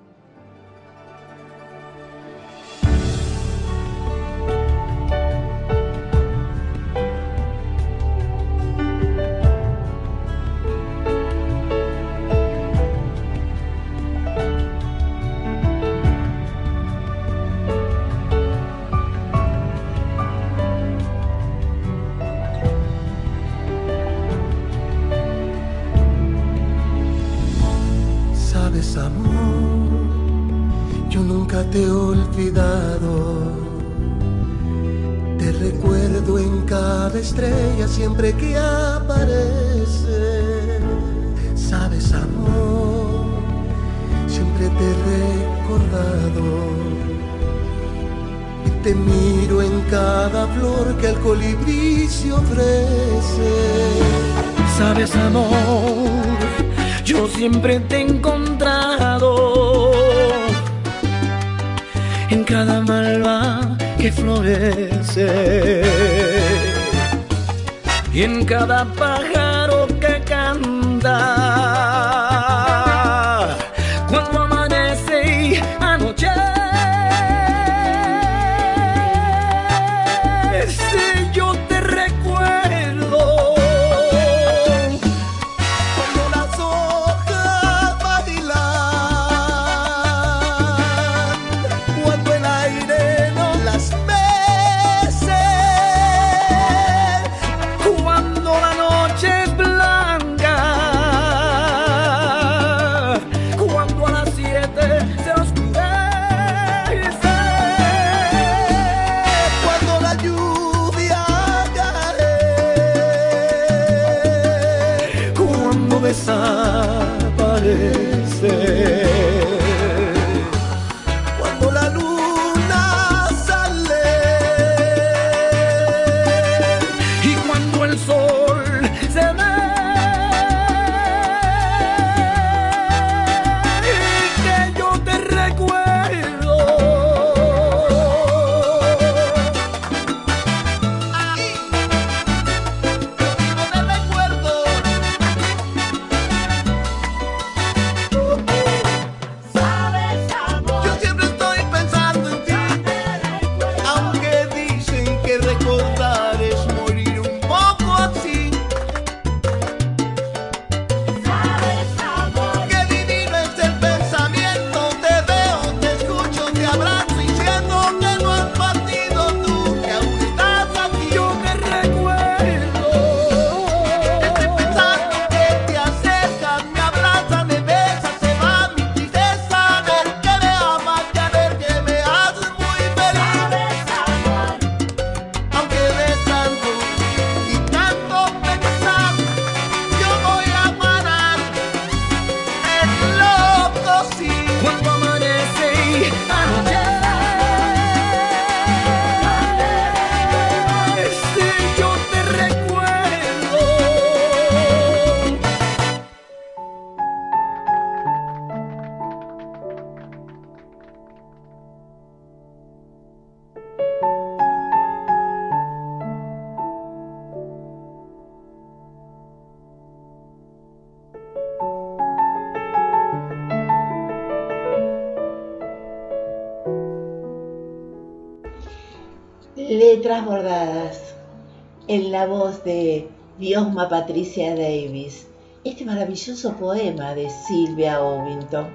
[232.60, 233.10] de
[233.40, 235.28] Diosma Patricia Davis
[235.64, 238.68] este maravilloso poema de Silvia Ovington.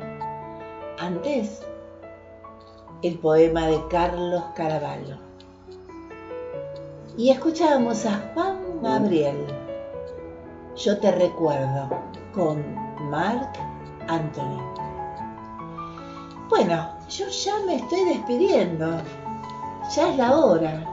[0.98, 1.62] Antes,
[3.02, 5.16] el poema de Carlos Caraballo.
[7.18, 9.46] Y escuchábamos a Juan Gabriel.
[10.76, 11.88] Yo te recuerdo
[12.32, 12.62] con
[13.10, 13.52] Mark
[14.06, 14.62] Anthony.
[16.48, 19.02] Bueno, yo ya me estoy despidiendo.
[19.94, 20.84] Ya es la hora.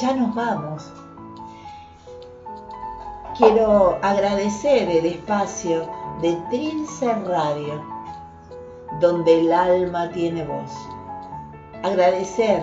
[0.00, 0.92] Ya nos vamos
[3.38, 5.88] quiero agradecer el espacio
[6.20, 7.80] de Trince Radio,
[9.00, 10.72] donde el alma tiene voz.
[11.84, 12.60] Agradecer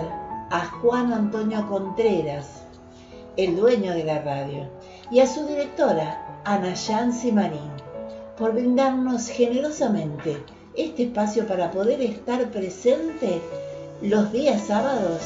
[0.50, 2.62] a Juan Antonio Contreras,
[3.38, 4.68] el dueño de la radio,
[5.10, 7.72] y a su directora, Ana Yancy Marín,
[8.36, 10.44] por brindarnos generosamente
[10.74, 13.40] este espacio para poder estar presente
[14.02, 15.22] los días sábados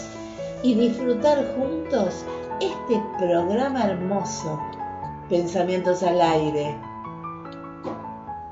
[0.63, 2.25] y disfrutar juntos
[2.61, 4.61] este programa hermoso
[5.31, 6.77] Pensamientos al Aire,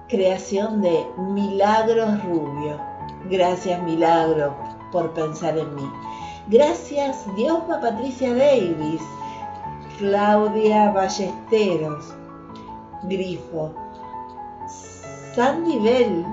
[0.09, 2.81] creación de Milagros Rubio.
[3.29, 4.55] Gracias Milagro
[4.93, 5.91] por pensar en mí.
[6.47, 9.03] Gracias Diosma Patricia Davis,
[9.99, 12.15] Claudia Ballesteros,
[13.03, 13.75] Grifo,
[15.35, 16.25] Sandy Bell,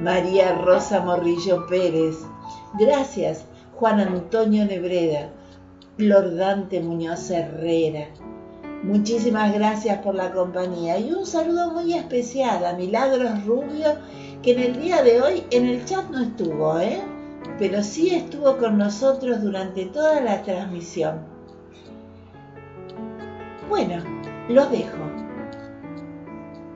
[0.00, 2.26] María Rosa Morrillo Pérez.
[2.72, 3.44] Gracias
[3.76, 5.28] Juan Antonio Nebreda,
[5.96, 8.08] Lordante Muñoz Herrera.
[8.86, 13.96] Muchísimas gracias por la compañía y un saludo muy especial a Milagros Rubio,
[14.44, 17.00] que en el día de hoy en el chat no estuvo, ¿eh?
[17.58, 21.18] pero sí estuvo con nosotros durante toda la transmisión.
[23.68, 24.04] Bueno,
[24.48, 25.02] los dejo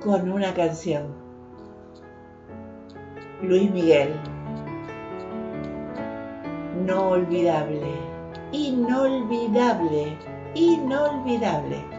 [0.03, 1.05] con una canción.
[3.41, 4.15] Luis Miguel.
[6.85, 7.93] No olvidable,
[8.51, 10.19] inolvidable,
[10.57, 11.90] inolvidable.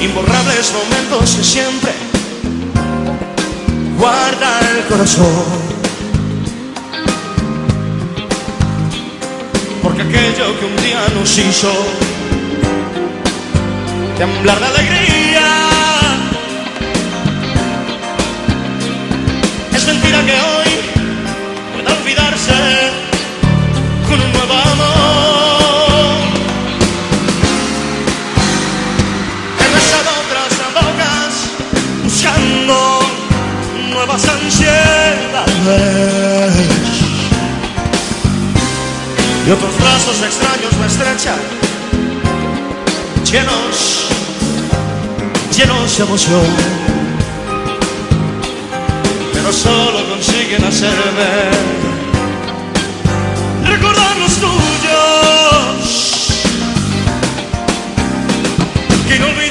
[0.00, 1.92] Imborrables momentos que siempre.
[3.98, 5.26] Guarda el corazón.
[9.82, 11.72] Porque aquello que un día nos hizo
[14.18, 15.48] temblar de alegría.
[19.74, 20.41] Es mentira que
[35.62, 36.68] ansiedades.
[39.46, 41.40] Y otros brazos extraños me estrechan,
[43.30, 44.06] llenos,
[45.56, 46.92] llenos de emoción
[49.32, 51.50] pero solo consiguen hacerme
[53.66, 54.52] recordar los tuyos
[59.08, 59.41] que inolvidablemente